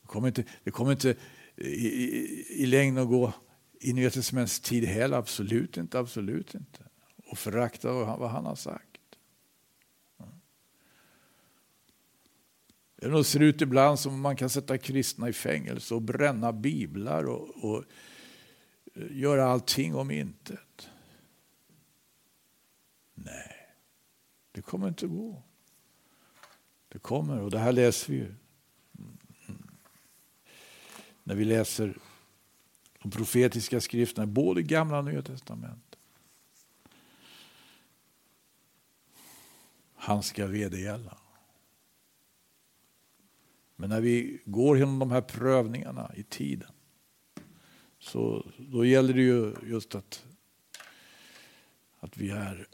Det 0.00 0.06
kommer 0.06 0.28
inte, 0.28 0.44
det 0.64 0.70
kommer 0.70 0.92
inte 0.92 1.16
i, 1.56 1.66
i, 1.66 2.62
i 2.62 2.66
längden 2.66 3.02
att 3.02 3.08
gå 3.08 3.32
i 3.80 3.92
Nya 3.92 4.10
Testamentets 4.10 4.60
tid 4.60 4.84
heller, 4.84 5.16
absolut 5.16 5.76
inte, 5.76 5.98
absolut 5.98 6.54
inte. 6.54 6.80
Och 7.26 7.38
förakta 7.38 7.92
vad 7.92 8.30
han 8.30 8.46
har 8.46 8.54
sagt. 8.54 8.98
Det 13.00 13.24
ser 13.24 13.40
ut 13.40 13.60
ibland 13.60 13.98
som 13.98 14.20
man 14.20 14.36
kan 14.36 14.50
sätta 14.50 14.78
kristna 14.78 15.28
i 15.28 15.32
fängelse 15.32 15.94
och 15.94 16.02
bränna 16.02 16.52
biblar 16.52 17.24
och, 17.24 17.64
och 17.64 17.84
eh, 18.94 19.16
göra 19.16 19.46
allting 19.46 19.94
om 19.94 20.10
intet. 20.10 20.90
Nej, 23.14 23.57
det 24.58 24.62
kommer 24.62 24.88
inte 24.88 25.06
gå. 25.06 25.42
Det 26.88 26.98
kommer, 26.98 27.40
och 27.40 27.50
det 27.50 27.58
här 27.58 27.72
läser 27.72 28.12
vi 28.12 28.18
ju. 28.18 28.34
När 31.24 31.34
vi 31.34 31.44
läser 31.44 31.98
de 33.02 33.10
profetiska 33.10 33.80
skrifterna, 33.80 34.26
både 34.26 34.62
gamla 34.62 34.98
och 34.98 35.04
nya 35.04 35.22
testament. 35.22 35.96
Han 39.94 40.22
ska 40.22 40.46
vedergälla. 40.46 41.18
Men 43.76 43.90
när 43.90 44.00
vi 44.00 44.42
går 44.44 44.78
genom 44.78 44.98
de 44.98 45.10
här 45.10 45.22
prövningarna 45.22 46.12
i 46.16 46.22
tiden 46.22 46.72
så 47.98 48.46
då 48.58 48.84
gäller 48.84 49.14
det 49.14 49.22
ju 49.22 49.54
just 49.62 49.94
att, 49.94 50.26
att 52.00 52.16
vi 52.16 52.30
är 52.30 52.68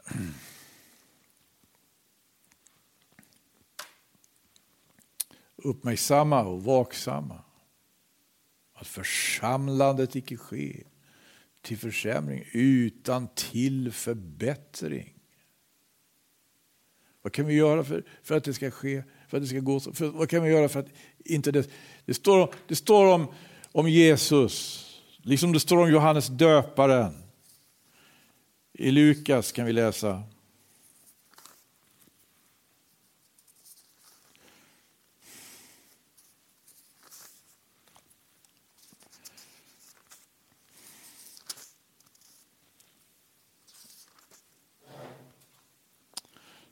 uppmärksamma 5.65 6.43
och 6.43 6.63
vaksamma. 6.63 7.41
Att 8.73 8.87
församlandet 8.87 10.15
icke 10.15 10.37
sker 10.37 10.83
till 11.61 11.77
försämring 11.77 12.43
utan 12.51 13.27
till 13.35 13.91
förbättring. 13.91 15.13
Vad 17.21 17.33
kan 17.33 17.45
vi 17.45 17.53
göra 17.53 17.83
för, 17.83 18.03
för 18.23 18.37
att 18.37 18.43
det 18.43 18.53
ska 18.53 18.71
ske? 18.71 19.03
För 19.27 19.37
att 19.37 19.43
det 19.43 19.47
ska 19.47 19.59
gå 19.59 19.79
så? 19.79 19.93
För, 19.93 20.07
vad 20.07 20.29
kan 20.29 20.43
vi 20.43 20.49
göra 20.49 20.69
för 20.69 20.79
att 20.79 20.89
inte 21.25 21.51
det... 21.51 21.69
Det 22.05 22.13
står, 22.13 22.53
det 22.67 22.75
står 22.75 23.13
om, 23.13 23.27
om 23.71 23.89
Jesus, 23.89 24.85
liksom 25.17 25.53
det 25.53 25.59
står 25.59 25.77
om 25.77 25.91
Johannes 25.91 26.27
döparen. 26.27 27.13
I 28.73 28.91
Lukas 28.91 29.51
kan 29.51 29.65
vi 29.65 29.73
läsa 29.73 30.23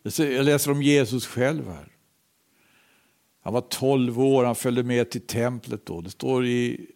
Jag 0.04 0.46
läser 0.46 0.72
om 0.72 0.82
Jesus 0.82 1.26
själv 1.26 1.68
här. 1.68 1.88
Han 3.42 3.54
var 3.54 3.62
12 3.62 4.20
år, 4.20 4.44
han 4.44 4.56
följde 4.56 4.84
med 4.84 5.10
till 5.10 5.28
templet 5.28 5.86
då. 5.86 6.02
Det 6.02 6.10
står 6.10 6.46
i 6.46 6.88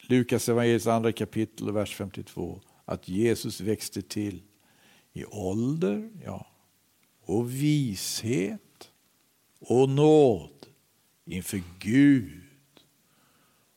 Lukas 0.00 0.48
evangeliets 0.48 0.86
andra 0.86 1.12
kapitel, 1.12 1.72
vers 1.72 1.94
52, 1.94 2.60
att 2.84 3.08
Jesus 3.08 3.60
växte 3.60 4.02
till 4.02 4.42
i 5.12 5.24
ålder, 5.24 6.10
ja, 6.24 6.46
och 7.20 7.50
vishet 7.50 8.90
och 9.60 9.88
nåd 9.88 10.66
inför 11.24 11.62
Gud 11.78 12.42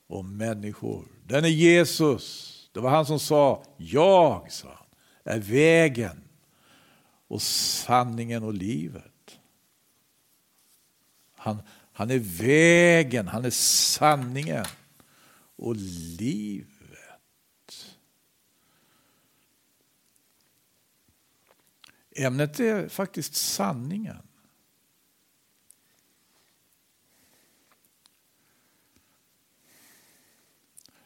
och 0.08 0.26
människor. 0.26 1.06
Den 1.28 1.46
är 1.46 1.50
Jesus. 1.50 2.56
Det 2.72 2.80
var 2.80 2.90
han 2.90 3.06
som 3.06 3.20
sa, 3.20 3.64
jag, 3.78 4.52
sa 4.52 4.68
han, 4.68 4.88
är 5.36 5.40
vägen, 5.40 6.24
och 7.30 7.42
sanningen 7.42 8.44
och 8.44 8.54
livet. 8.54 9.40
Han, 11.36 11.62
han 11.94 12.12
är 12.12 12.20
vägen, 12.20 13.28
han 13.28 13.46
är 13.46 13.50
sanningen 13.50 14.66
och 15.56 15.76
livet. 15.76 17.96
Ämnet 22.12 22.60
är 22.60 22.90
faktiskt 22.90 23.36
sanningen. 23.36 24.28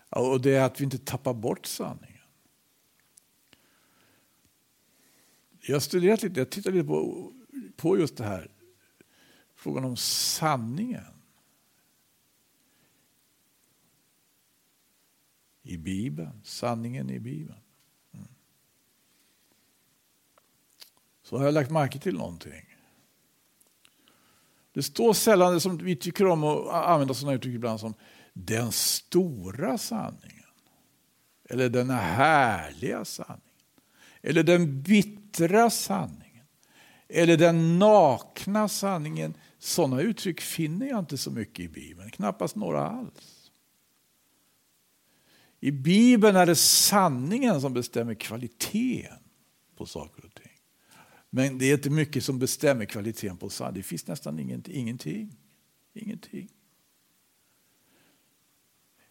Och 0.10 0.42
det 0.42 0.56
är 0.56 0.62
att 0.62 0.80
vi 0.80 0.84
inte 0.84 0.98
tappar 0.98 1.34
bort 1.34 1.66
sanningen. 1.66 2.13
Jag 5.66 5.76
har 5.76 5.80
studerat 5.80 6.24
lite, 6.24 6.40
jag 6.40 6.50
tittade 6.50 6.76
lite 6.76 6.88
på, 6.88 7.32
på 7.76 7.98
just 7.98 8.18
det 8.18 8.24
här. 8.24 8.52
Frågan 9.56 9.86
om 9.86 9.98
sanningen. 9.98 11.04
I 15.62 15.78
Bibeln, 15.78 16.42
sanningen 16.44 17.10
i 17.10 17.20
Bibeln. 17.20 17.60
Mm. 18.14 18.28
Så 21.24 21.38
har 21.38 21.46
jag 21.46 21.54
lagt 21.54 21.72
märke 21.72 22.00
till 22.00 22.18
någonting. 22.18 22.78
Det 24.74 24.84
står 24.84 25.14
sällan, 25.14 25.62
som 25.62 25.78
vi 25.78 25.96
tycker 25.96 26.26
om 26.28 26.44
att 26.44 26.68
använda 26.74 27.14
sådana 27.14 27.36
uttryck 27.36 27.56
ibland, 27.56 27.80
som 27.80 27.94
den 28.34 28.72
stora 28.72 29.78
sanningen. 29.78 30.44
Eller 31.50 31.70
den 31.70 31.90
härliga 31.90 33.06
sanningen. 33.06 33.42
Eller 34.22 34.44
den 34.44 34.82
bittra 35.34 35.70
sanningen. 35.70 36.46
Eller 37.08 37.38
den 37.38 37.80
nakna 37.80 38.68
sanningen. 38.68 39.38
Sådana 39.60 40.02
uttryck 40.02 40.42
finner 40.42 40.88
jag 40.88 41.00
inte 41.00 41.18
så 41.18 41.32
mycket 41.32 41.60
i 41.60 41.68
Bibeln, 41.68 42.12
knappast 42.12 42.56
några 42.56 42.88
alls. 42.88 43.52
I 45.60 45.72
Bibeln 45.72 46.36
är 46.36 46.46
det 46.46 46.56
sanningen 46.56 47.62
som 47.62 47.74
bestämmer 47.74 48.14
kvaliteten 48.14 49.20
på 49.78 49.86
saker 49.86 50.26
och 50.26 50.34
ting. 50.34 50.52
Men 51.30 51.58
det 51.58 51.66
är 51.66 51.74
inte 51.74 51.90
mycket 51.90 52.24
som 52.24 52.40
bestämmer 52.40 52.86
kvaliteten 52.86 53.38
på 53.38 53.50
sanningen. 53.50 53.82
Det 53.82 53.84
finns 53.84 54.08
nästan 54.08 54.40
ingenting. 54.40 55.38
ingenting. 55.94 56.50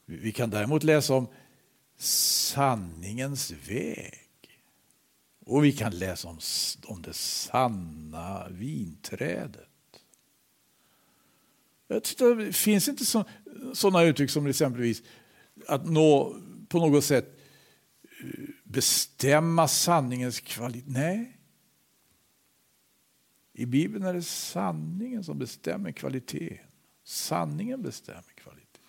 Vi 0.05 0.33
kan 0.33 0.51
däremot 0.51 0.83
läsa 0.83 1.15
om 1.15 1.29
sanningens 1.99 3.51
väg. 3.51 4.22
Och 5.45 5.65
vi 5.65 5.73
kan 5.73 5.99
läsa 5.99 6.29
om, 6.29 6.39
om 6.85 7.03
det 7.03 7.13
sanna 7.13 8.49
vinträdet. 8.51 9.69
Jag 11.89 12.05
tyckte, 12.05 12.35
det 12.35 12.53
finns 12.53 12.89
inte 12.89 13.07
så, 13.07 13.25
sådana 13.73 14.03
uttryck 14.03 14.31
som 14.31 14.47
exempelvis 14.47 15.03
att 15.67 15.91
nå, 15.91 16.37
på 16.69 16.79
något 16.79 17.05
sätt 17.05 17.39
eh, 18.03 18.45
bestämma 18.65 19.69
sanningens 19.69 20.41
kvalitet. 20.41 20.85
Nej. 20.87 21.39
I 23.53 23.67
Bibeln 23.67 24.05
är 24.05 24.15
det 24.15 24.23
sanningen 24.23 25.25
som 25.25 25.39
bestämmer 25.39 25.93
kvaliteten. 25.93 26.67
Sanningen 27.05 27.83
bestämmer 27.83 28.33
kvaliteten. 28.35 28.83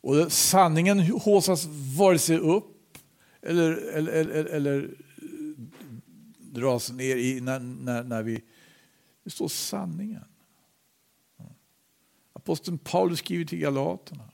Och 0.00 0.32
sanningen 0.32 0.98
håsas 1.00 1.66
vare 1.96 2.18
sig 2.18 2.38
upp 2.38 2.75
eller, 3.46 3.72
eller, 3.72 4.12
eller, 4.12 4.44
eller 4.44 4.90
dras 6.38 6.92
ner 6.92 7.16
i 7.16 7.40
när, 7.40 7.60
när, 7.60 8.04
när 8.04 8.22
vi... 8.22 8.42
Det 9.24 9.30
står 9.30 9.48
sanningen. 9.48 10.24
Aposteln 12.32 12.78
Paulus 12.78 13.18
skriver 13.18 13.44
till 13.44 13.58
Galaterna 13.58 14.30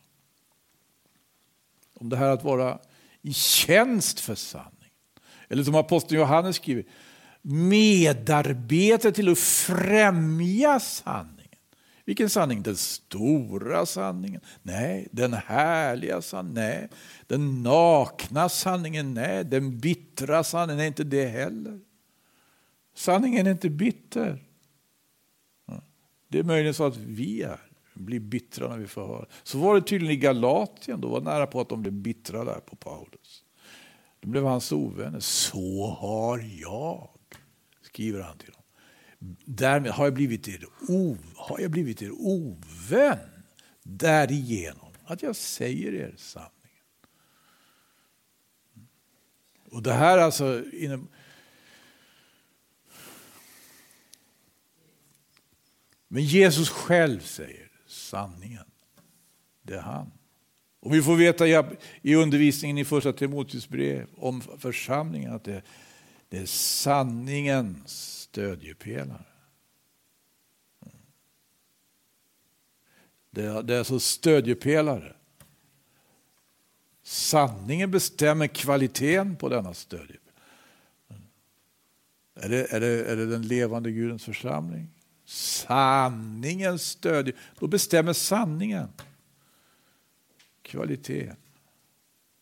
om 1.94 2.08
det 2.08 2.16
här 2.16 2.30
att 2.30 2.44
vara 2.44 2.78
i 3.22 3.32
tjänst 3.32 4.20
för 4.20 4.34
sanningen. 4.34 4.94
Eller 5.48 5.64
som 5.64 5.74
aposteln 5.74 6.20
Johannes 6.20 6.56
skriver, 6.56 6.84
medarbetare 7.42 9.12
till 9.12 9.28
att 9.28 9.38
främja 9.38 10.80
sanningen. 10.80 11.41
Vilken 12.04 12.30
sanning? 12.30 12.62
Den 12.62 12.76
stora 12.76 13.86
sanningen? 13.86 14.40
Nej. 14.62 15.08
Den 15.12 15.32
härliga 15.32 16.22
sanningen? 16.22 16.54
Nej. 16.54 16.88
Den 17.26 17.62
nakna 17.62 18.48
sanningen? 18.48 19.14
Nej. 19.14 19.44
Den 19.44 19.78
bittra 19.78 20.44
sanningen? 20.44 20.78
Nej, 20.78 20.86
inte 20.86 21.04
det 21.04 21.26
heller. 21.26 21.80
Sanningen 22.94 23.46
är 23.46 23.50
inte 23.50 23.70
bitter. 23.70 24.38
Det 26.28 26.38
är 26.38 26.42
möjligen 26.42 26.74
så 26.74 26.84
att 26.84 26.96
vi 26.96 27.42
är, 27.42 27.60
blir 27.94 28.20
bittra 28.20 28.68
när 28.68 28.78
vi 28.78 28.86
får 28.86 29.06
höra. 29.06 29.26
Så 29.42 29.58
var 29.58 29.74
det 29.74 29.82
tydligen 29.82 30.14
i 30.14 30.20
Galatien, 30.20 31.00
då 31.00 31.08
var 31.08 31.20
det 31.20 31.24
nära 31.24 31.46
på 31.46 31.60
att 31.60 31.68
de 31.68 31.82
blev 31.82 31.94
bittra 31.94 32.44
där 32.44 32.60
på 32.60 32.76
Paulus. 32.76 33.44
Då 34.20 34.28
blev 34.28 34.44
hans 34.44 34.72
ovänner. 34.72 35.20
Så 35.20 35.86
har 36.00 36.38
jag, 36.38 37.08
skriver 37.82 38.20
han 38.20 38.38
till 38.38 38.50
dem. 38.50 38.61
Därmed 39.44 39.92
har 39.92 40.04
jag 40.04 40.14
blivit 40.14 40.48
er, 40.48 40.64
ov, 40.88 41.18
har 41.36 41.60
jag 41.60 41.70
blivit 41.70 42.02
er 42.02 42.10
ovän 42.12 43.18
därigenom 43.82 44.92
att 45.04 45.22
jag 45.22 45.36
säger 45.36 45.94
er 45.94 46.14
sanningen. 46.16 46.52
Och 49.70 49.82
det 49.82 49.92
här 49.92 50.18
alltså 50.18 50.64
inom, 50.72 51.08
Men 56.12 56.24
Jesus 56.24 56.68
själv 56.68 57.20
säger 57.20 57.70
sanningen. 57.86 58.64
Det 59.62 59.74
är 59.74 59.80
han. 59.80 60.12
Och 60.80 60.94
vi 60.94 61.02
får 61.02 61.16
veta 61.16 61.46
i 62.02 62.14
undervisningen 62.14 62.78
i 62.78 62.84
första 62.84 63.12
Timoteus 63.12 63.68
brev 63.68 64.06
om 64.16 64.40
församlingen 64.40 65.32
att 65.32 65.44
det, 65.44 65.62
det 66.28 66.38
är 66.38 66.46
sanningens 66.46 68.21
stödjepelare. 68.32 69.24
Det 73.30 73.44
är, 73.44 73.62
det 73.62 73.74
är 73.74 73.78
alltså 73.78 74.00
stödjepelare. 74.00 75.16
Sanningen 77.02 77.90
bestämmer 77.90 78.46
kvaliteten 78.46 79.36
på 79.36 79.48
denna 79.48 79.74
stödjepelare. 79.74 80.20
Är 82.34 82.48
det, 82.48 82.72
är, 82.72 82.80
det, 82.80 83.04
är 83.04 83.16
det 83.16 83.26
den 83.26 83.42
levande 83.42 83.90
Gudens 83.90 84.24
församling? 84.24 84.90
Sanningen 85.24 86.78
stödjer. 86.78 87.36
Då 87.58 87.66
bestämmer 87.66 88.12
sanningen 88.12 88.88
kvaliteten 90.62 91.36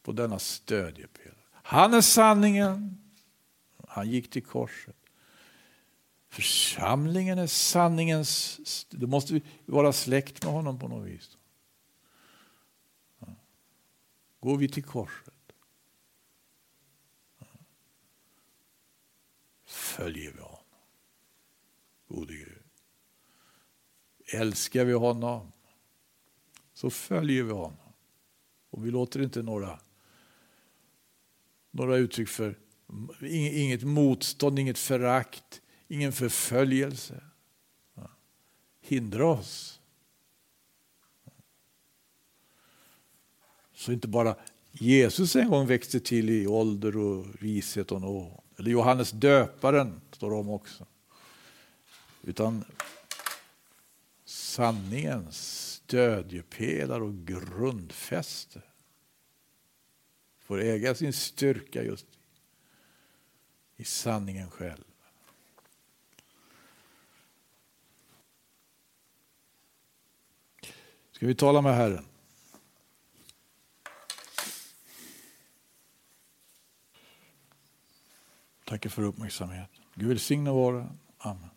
på 0.03 0.12
denna 0.12 0.38
stödjepelare. 0.38 1.34
Han 1.53 1.95
är 1.95 2.01
sanningen. 2.01 2.99
Han 3.88 4.11
gick 4.11 4.30
till 4.30 4.45
korset. 4.45 4.99
Församlingen 6.31 7.39
är 7.39 7.47
sanningens... 7.47 8.61
Du 8.91 9.07
måste 9.07 9.41
vara 9.66 9.93
släkt 9.93 10.45
med 10.45 10.53
honom 10.53 10.78
på 10.78 10.89
något 10.89 11.07
vis. 11.07 11.39
Går 14.41 14.57
vi 14.57 14.68
till 14.68 14.85
korset 14.85 15.35
följer 20.01 20.33
vi 20.33 20.41
honom. 20.41 20.59
Gode 22.09 22.35
Gud. 22.35 22.62
Älskar 24.33 24.85
vi 24.85 24.93
honom 24.93 25.53
så 26.72 26.91
följer 26.91 27.43
vi 27.43 27.53
honom. 27.53 27.93
Och 28.70 28.87
vi 28.87 28.91
låter 28.91 29.22
inte 29.22 29.43
några, 29.43 29.81
några 31.70 31.97
uttryck 31.97 32.28
för 32.28 32.59
inget 33.22 33.83
motstånd, 33.83 34.59
inget 34.59 34.78
förakt, 34.78 35.62
ingen 35.91 36.12
förföljelse 36.12 37.22
hindra 38.80 39.26
oss. 39.26 39.80
Så 43.72 43.93
inte 43.93 44.09
bara 44.09 44.36
Jesus 44.72 45.36
en 45.36 45.49
gång 45.51 45.66
växte 45.66 46.01
till 46.01 46.30
i 46.30 46.47
ålder 46.47 46.97
och 46.97 47.26
vishet 47.41 47.93
och 47.93 48.01
nåd. 48.01 48.41
Eller 48.59 48.70
Johannes 48.70 49.11
döparen 49.11 50.01
står 50.12 50.32
om 50.32 50.51
också. 50.51 50.86
Utan 52.22 52.64
sanningens 54.24 55.70
stödjepelare 55.72 57.03
och 57.03 57.26
grundfäste 57.26 58.62
får 60.38 60.61
äga 60.61 60.95
sin 60.95 61.12
styrka 61.12 61.82
just 61.82 62.07
i 63.76 63.84
sanningen 63.84 64.51
själv. 64.51 64.89
Ska 71.20 71.26
vi 71.26 71.34
tala 71.34 71.60
med 71.60 71.74
Herren? 71.74 72.04
Tackar 78.64 78.90
för 78.90 79.02
uppmärksamheten. 79.02 79.84
Gud 79.94 80.08
välsigne 80.08 80.50
var 80.50 80.88
Amen. 81.18 81.48